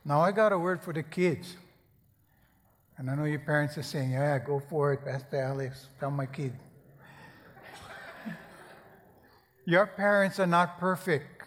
Now 0.05 0.21
I 0.21 0.31
got 0.31 0.51
a 0.53 0.59
word 0.59 0.81
for 0.81 0.93
the 0.93 1.03
kids. 1.03 1.57
And 2.97 3.09
I 3.09 3.15
know 3.15 3.23
your 3.23 3.39
parents 3.39 3.77
are 3.77 3.83
saying, 3.83 4.11
yeah, 4.11 4.37
go 4.39 4.61
for 4.69 4.93
it, 4.93 5.03
Pastor 5.03 5.41
Alex, 5.41 5.87
tell 5.99 6.11
my 6.11 6.25
kid. 6.25 6.53
Your 9.69 9.85
parents 9.85 10.39
are 10.39 10.47
not 10.47 10.79
perfect. 10.79 11.43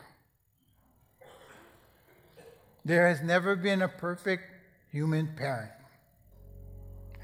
There 2.85 3.09
has 3.09 3.21
never 3.21 3.57
been 3.57 3.83
a 3.83 3.89
perfect 3.89 4.45
human 4.93 5.35
parent, 5.35 5.73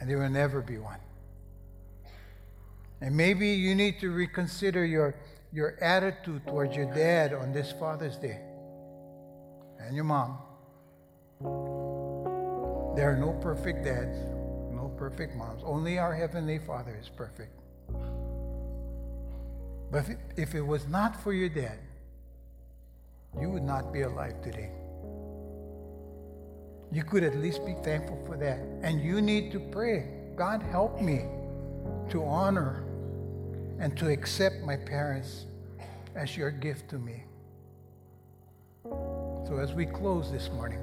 and 0.00 0.10
there 0.10 0.18
will 0.18 0.28
never 0.28 0.60
be 0.60 0.78
one. 0.78 0.98
And 3.00 3.16
maybe 3.16 3.46
you 3.46 3.76
need 3.76 4.00
to 4.00 4.10
reconsider 4.10 4.84
your, 4.84 5.14
your 5.52 5.78
attitude 5.80 6.44
towards 6.48 6.74
your 6.74 6.92
dad 6.92 7.32
on 7.32 7.52
this 7.52 7.70
Father's 7.70 8.16
Day 8.16 8.40
and 9.78 9.94
your 9.94 10.02
mom. 10.02 10.38
There 12.96 13.08
are 13.08 13.16
no 13.16 13.38
perfect 13.40 13.84
dads, 13.84 14.18
no 14.72 14.92
perfect 14.98 15.36
moms. 15.36 15.62
Only 15.64 16.00
our 16.00 16.12
Heavenly 16.12 16.58
Father 16.58 16.98
is 17.00 17.08
perfect. 17.08 17.54
But 19.90 19.98
if 19.98 20.08
it, 20.10 20.18
if 20.36 20.54
it 20.54 20.62
was 20.62 20.86
not 20.88 21.22
for 21.22 21.32
your 21.32 21.48
dad, 21.48 21.78
you 23.40 23.50
would 23.50 23.62
not 23.62 23.92
be 23.92 24.02
alive 24.02 24.40
today. 24.42 24.70
You 26.90 27.04
could 27.04 27.22
at 27.22 27.36
least 27.36 27.64
be 27.66 27.74
thankful 27.82 28.18
for 28.26 28.36
that. 28.38 28.58
And 28.82 29.00
you 29.00 29.20
need 29.20 29.52
to 29.52 29.60
pray 29.60 30.18
God, 30.38 30.62
help 30.62 31.00
me 31.00 31.24
to 32.10 32.24
honor 32.24 32.84
and 33.80 33.96
to 33.98 34.08
accept 34.08 34.62
my 34.62 34.76
parents 34.76 35.46
as 36.14 36.36
your 36.36 36.52
gift 36.52 36.88
to 36.90 36.98
me. 36.98 37.24
So, 38.84 39.58
as 39.60 39.74
we 39.74 39.84
close 39.84 40.30
this 40.30 40.48
morning, 40.50 40.78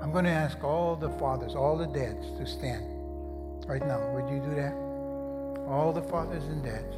I'm 0.00 0.10
going 0.10 0.24
to 0.24 0.30
ask 0.30 0.64
all 0.64 0.96
the 0.96 1.10
fathers, 1.10 1.54
all 1.54 1.76
the 1.76 1.86
dads 1.86 2.26
to 2.38 2.46
stand 2.46 2.86
right 3.66 3.86
now. 3.86 4.10
Would 4.14 4.32
you 4.32 4.40
do 4.40 4.54
that? 4.56 4.72
All 5.68 5.92
the 5.92 6.02
fathers 6.02 6.44
and 6.44 6.62
dads. 6.64 6.96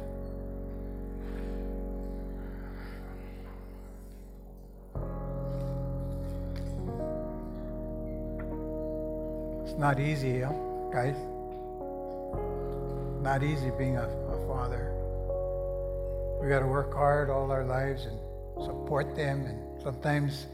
Not 9.77 9.99
easy, 9.99 10.39
huh, 10.39 10.53
guys. 10.89 11.17
Not 13.21 13.43
easy 13.43 13.71
being 13.77 13.97
a, 13.97 14.07
a 14.07 14.47
father. 14.47 14.93
We 16.41 16.47
got 16.47 16.59
to 16.59 16.67
work 16.67 16.93
hard 16.93 17.29
all 17.29 17.51
our 17.51 17.65
lives 17.65 18.05
and 18.05 18.17
support 18.63 19.17
them, 19.17 19.45
and 19.45 19.81
sometimes 19.83 20.47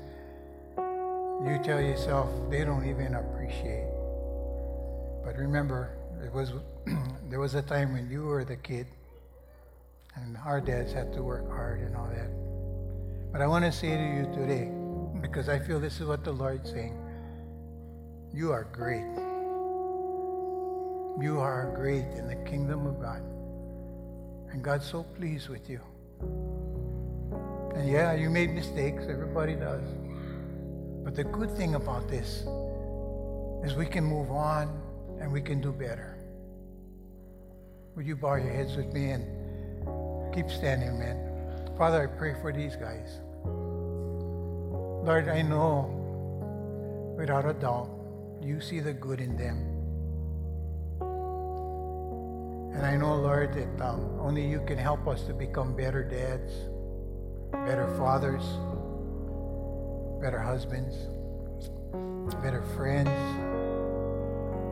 you 0.75 1.59
tell 1.63 1.79
yourself 1.79 2.29
they 2.49 2.65
don't 2.65 2.87
even 2.89 3.13
appreciate. 3.13 3.85
But 5.23 5.37
remember, 5.37 5.91
it 6.23 6.33
was 6.33 6.53
there 7.29 7.39
was 7.39 7.53
a 7.53 7.61
time 7.61 7.93
when 7.93 8.09
you 8.09 8.23
were 8.23 8.43
the 8.43 8.55
kid, 8.55 8.87
and 10.15 10.35
our 10.45 10.59
dads 10.59 10.93
had 10.93 11.13
to 11.13 11.21
work 11.21 11.47
hard 11.47 11.81
and 11.81 11.95
all 11.95 12.07
that. 12.07 12.31
But 13.31 13.41
I 13.41 13.45
want 13.45 13.65
to 13.65 13.71
say 13.71 13.95
to 13.95 14.03
you 14.03 14.23
today, 14.33 14.71
because 15.21 15.47
I 15.47 15.59
feel 15.59 15.79
this 15.79 16.01
is 16.01 16.07
what 16.07 16.23
the 16.23 16.31
Lord's 16.31 16.71
saying. 16.71 16.97
You 18.33 18.53
are 18.53 18.63
great. 18.71 19.03
You 21.21 21.41
are 21.41 21.73
great 21.75 22.05
in 22.17 22.29
the 22.29 22.37
kingdom 22.49 22.87
of 22.87 23.01
God. 23.01 23.21
And 24.53 24.63
God's 24.63 24.89
so 24.89 25.03
pleased 25.03 25.49
with 25.49 25.69
you. 25.69 25.81
And 27.75 27.89
yeah, 27.91 28.13
you 28.13 28.29
made 28.29 28.51
mistakes. 28.51 29.03
Everybody 29.09 29.55
does. 29.55 29.83
But 31.03 31.13
the 31.13 31.25
good 31.25 31.51
thing 31.57 31.75
about 31.75 32.07
this 32.07 32.45
is 33.65 33.75
we 33.75 33.85
can 33.85 34.05
move 34.05 34.31
on 34.31 34.81
and 35.19 35.29
we 35.29 35.41
can 35.41 35.59
do 35.59 35.73
better. 35.73 36.17
Would 37.97 38.05
you 38.05 38.15
bow 38.15 38.35
your 38.35 38.53
heads 38.53 38.77
with 38.77 38.93
me 38.93 39.11
and 39.11 39.25
keep 40.33 40.49
standing, 40.49 40.97
man? 40.97 41.75
Father, 41.77 42.03
I 42.03 42.07
pray 42.17 42.35
for 42.41 42.53
these 42.53 42.77
guys. 42.77 43.19
Lord, 45.03 45.27
I 45.27 45.41
know 45.41 45.97
without 47.17 47.45
a 47.45 47.53
doubt 47.53 48.00
you 48.43 48.59
see 48.59 48.79
the 48.79 48.93
good 48.93 49.21
in 49.21 49.37
them. 49.37 49.57
And 52.73 52.85
I 52.85 52.97
know, 52.97 53.15
Lord, 53.15 53.53
that 53.53 53.85
um, 53.85 54.17
only 54.19 54.47
you 54.47 54.61
can 54.65 54.77
help 54.77 55.07
us 55.07 55.23
to 55.23 55.33
become 55.33 55.75
better 55.75 56.03
dads, 56.03 56.51
better 57.51 57.87
fathers, 57.97 58.43
better 60.21 60.39
husbands, 60.39 60.95
better 62.41 62.63
friends. 62.75 63.09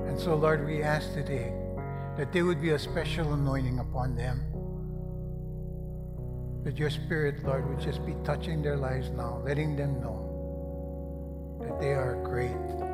And 0.10 0.20
so, 0.20 0.36
Lord, 0.36 0.66
we 0.66 0.82
ask 0.82 1.14
today 1.14 1.54
that 2.18 2.34
there 2.34 2.46
would 2.46 2.62
be 2.62 2.72
a 2.72 2.80
special 2.80 3.34
anointing 3.34 3.80
upon 3.80 4.16
them. 4.16 4.46
That 6.64 6.78
your 6.78 6.90
Spirit, 6.90 7.44
Lord, 7.44 7.70
would 7.70 7.80
just 7.80 8.06
be 8.06 8.16
touching 8.24 8.62
their 8.62 8.78
lives 8.78 9.10
now, 9.10 9.42
letting 9.46 9.76
them 9.76 10.02
know 10.02 10.26
that 11.62 11.80
they 11.80 11.94
are 11.94 12.22
great 12.24 12.89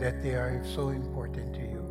that 0.00 0.22
they 0.22 0.34
are 0.34 0.62
so 0.64 0.88
important 0.88 1.54
to 1.54 1.60
you. 1.60 1.84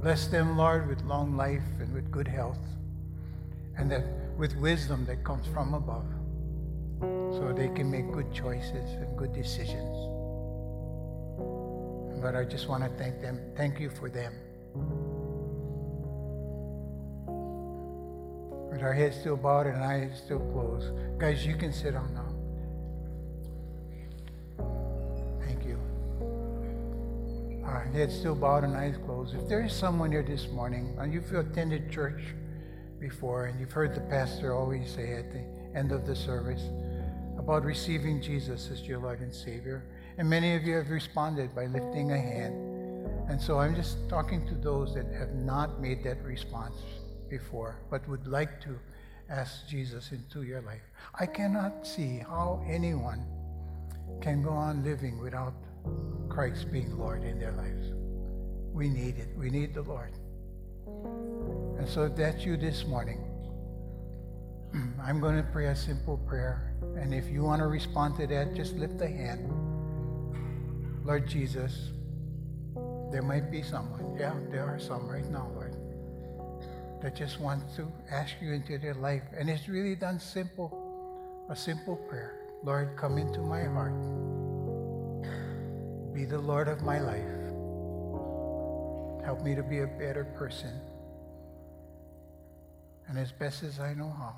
Bless 0.00 0.28
them, 0.28 0.56
Lord, 0.56 0.88
with 0.88 1.02
long 1.02 1.36
life 1.36 1.66
and 1.80 1.92
with 1.92 2.10
good 2.12 2.28
health, 2.28 2.64
and 3.76 3.90
that 3.90 4.04
with 4.36 4.56
wisdom 4.56 5.04
that 5.06 5.24
comes 5.24 5.46
from 5.48 5.74
above, 5.74 6.06
so 7.00 7.52
they 7.54 7.68
can 7.68 7.90
make 7.90 8.10
good 8.12 8.32
choices 8.32 8.92
and 8.92 9.18
good 9.18 9.32
decisions. 9.32 9.96
But 12.22 12.36
I 12.36 12.44
just 12.44 12.68
want 12.68 12.84
to 12.84 12.90
thank 12.96 13.20
them. 13.20 13.40
Thank 13.56 13.80
you 13.80 13.90
for 13.90 14.08
them. 14.08 14.32
With 18.70 18.82
our 18.82 18.92
heads 18.92 19.16
still 19.16 19.36
bowed 19.36 19.66
and 19.66 19.82
eyes 19.82 20.20
still 20.24 20.40
closed. 20.52 20.92
Guys, 21.18 21.44
you 21.44 21.56
can 21.56 21.72
sit 21.72 21.94
down 21.94 22.14
now. 22.14 22.27
Our 27.88 27.94
heads 27.94 28.18
still 28.18 28.34
bowed 28.34 28.64
and 28.64 28.76
eyes 28.76 28.98
closed. 29.06 29.34
If 29.34 29.48
there 29.48 29.64
is 29.64 29.72
someone 29.72 30.12
here 30.12 30.22
this 30.22 30.48
morning 30.48 30.94
and 30.98 31.10
you've 31.10 31.32
attended 31.32 31.90
church 31.90 32.20
before 33.00 33.46
and 33.46 33.58
you've 33.58 33.72
heard 33.72 33.94
the 33.94 34.02
pastor 34.02 34.52
always 34.54 34.90
say 34.90 35.14
at 35.14 35.32
the 35.32 35.42
end 35.74 35.90
of 35.90 36.06
the 36.06 36.14
service 36.14 36.68
about 37.38 37.64
receiving 37.64 38.20
Jesus 38.20 38.68
as 38.70 38.82
your 38.82 38.98
Lord 38.98 39.20
and 39.20 39.34
Savior, 39.34 39.86
and 40.18 40.28
many 40.28 40.54
of 40.54 40.64
you 40.64 40.74
have 40.74 40.90
responded 40.90 41.54
by 41.54 41.64
lifting 41.64 42.12
a 42.12 42.18
hand. 42.18 42.54
And 43.30 43.40
so 43.40 43.58
I'm 43.58 43.74
just 43.74 44.06
talking 44.06 44.46
to 44.48 44.54
those 44.54 44.94
that 44.94 45.06
have 45.18 45.32
not 45.32 45.80
made 45.80 46.04
that 46.04 46.22
response 46.22 46.76
before, 47.30 47.80
but 47.90 48.06
would 48.06 48.26
like 48.26 48.60
to 48.64 48.78
ask 49.30 49.66
Jesus 49.66 50.12
into 50.12 50.42
your 50.42 50.60
life. 50.60 50.82
I 51.18 51.24
cannot 51.24 51.86
see 51.86 52.18
how 52.18 52.62
anyone 52.68 53.24
can 54.20 54.42
go 54.42 54.50
on 54.50 54.84
living 54.84 55.18
without 55.22 55.54
Christ 56.28 56.70
being 56.70 56.96
Lord 56.96 57.24
in 57.24 57.38
their 57.38 57.52
lives. 57.52 57.92
We 58.72 58.88
need 58.88 59.18
it. 59.18 59.28
We 59.36 59.50
need 59.50 59.74
the 59.74 59.82
Lord. 59.82 60.12
And 61.78 61.88
so 61.88 62.04
if 62.04 62.16
that's 62.16 62.44
you 62.44 62.56
this 62.56 62.86
morning, 62.86 63.24
I'm 65.02 65.20
going 65.20 65.36
to 65.36 65.42
pray 65.42 65.66
a 65.66 65.76
simple 65.76 66.18
prayer. 66.18 66.74
And 66.96 67.14
if 67.14 67.28
you 67.28 67.42
want 67.42 67.60
to 67.60 67.66
respond 67.66 68.16
to 68.18 68.26
that, 68.26 68.54
just 68.54 68.74
lift 68.74 69.00
a 69.00 69.08
hand. 69.08 69.52
Lord 71.04 71.26
Jesus, 71.26 71.90
there 73.10 73.22
might 73.22 73.50
be 73.50 73.62
someone, 73.62 74.16
yeah, 74.18 74.34
there 74.50 74.64
are 74.64 74.78
some 74.78 75.08
right 75.08 75.24
now, 75.30 75.50
Lord, 75.54 75.74
that 77.02 77.16
just 77.16 77.40
wants 77.40 77.76
to 77.76 77.90
ask 78.10 78.34
you 78.42 78.52
into 78.52 78.76
their 78.78 78.94
life. 78.94 79.22
And 79.36 79.48
it's 79.48 79.68
really 79.68 79.94
done 79.94 80.20
simple, 80.20 81.46
a 81.48 81.56
simple 81.56 81.96
prayer. 81.96 82.34
Lord, 82.62 82.96
come 82.96 83.18
into 83.18 83.40
my 83.40 83.64
heart. 83.64 83.94
Be 86.18 86.24
the 86.24 86.36
Lord 86.36 86.66
of 86.66 86.82
my 86.82 86.98
life. 86.98 87.22
Help 89.24 89.44
me 89.44 89.54
to 89.54 89.62
be 89.62 89.82
a 89.82 89.86
better 89.86 90.24
person. 90.36 90.72
And 93.06 93.16
as 93.16 93.30
best 93.30 93.62
as 93.62 93.78
I 93.78 93.94
know 93.94 94.12
how, 94.18 94.34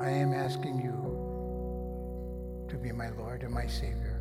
I 0.00 0.08
am 0.08 0.32
asking 0.32 0.78
you 0.78 0.94
to 2.68 2.76
be 2.76 2.92
my 2.92 3.08
Lord 3.08 3.42
and 3.42 3.52
my 3.52 3.66
Savior. 3.66 4.20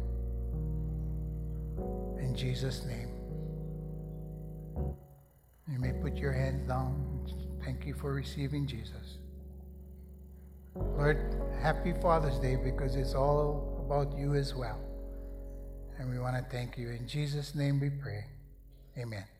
In 2.18 2.34
Jesus' 2.36 2.84
name. 2.86 3.10
You 5.72 5.78
may 5.78 5.94
put 5.94 6.18
your 6.18 6.34
hands 6.34 6.68
down. 6.68 7.30
Thank 7.64 7.86
you 7.86 7.94
for 7.94 8.12
receiving 8.12 8.66
Jesus. 8.66 9.20
Lord, 10.74 11.40
happy 11.62 11.94
Father's 12.02 12.40
Day 12.40 12.56
because 12.56 12.96
it's 12.96 13.14
all 13.14 13.86
about 13.86 14.18
you 14.18 14.34
as 14.34 14.56
well. 14.56 14.85
And 16.00 16.10
we 16.10 16.20
want 16.20 16.36
to 16.36 16.44
thank 16.56 16.78
you. 16.78 16.90
In 16.90 17.08
Jesus' 17.08 17.56
name 17.56 17.80
we 17.80 17.90
pray. 17.90 18.26
Amen. 18.98 19.35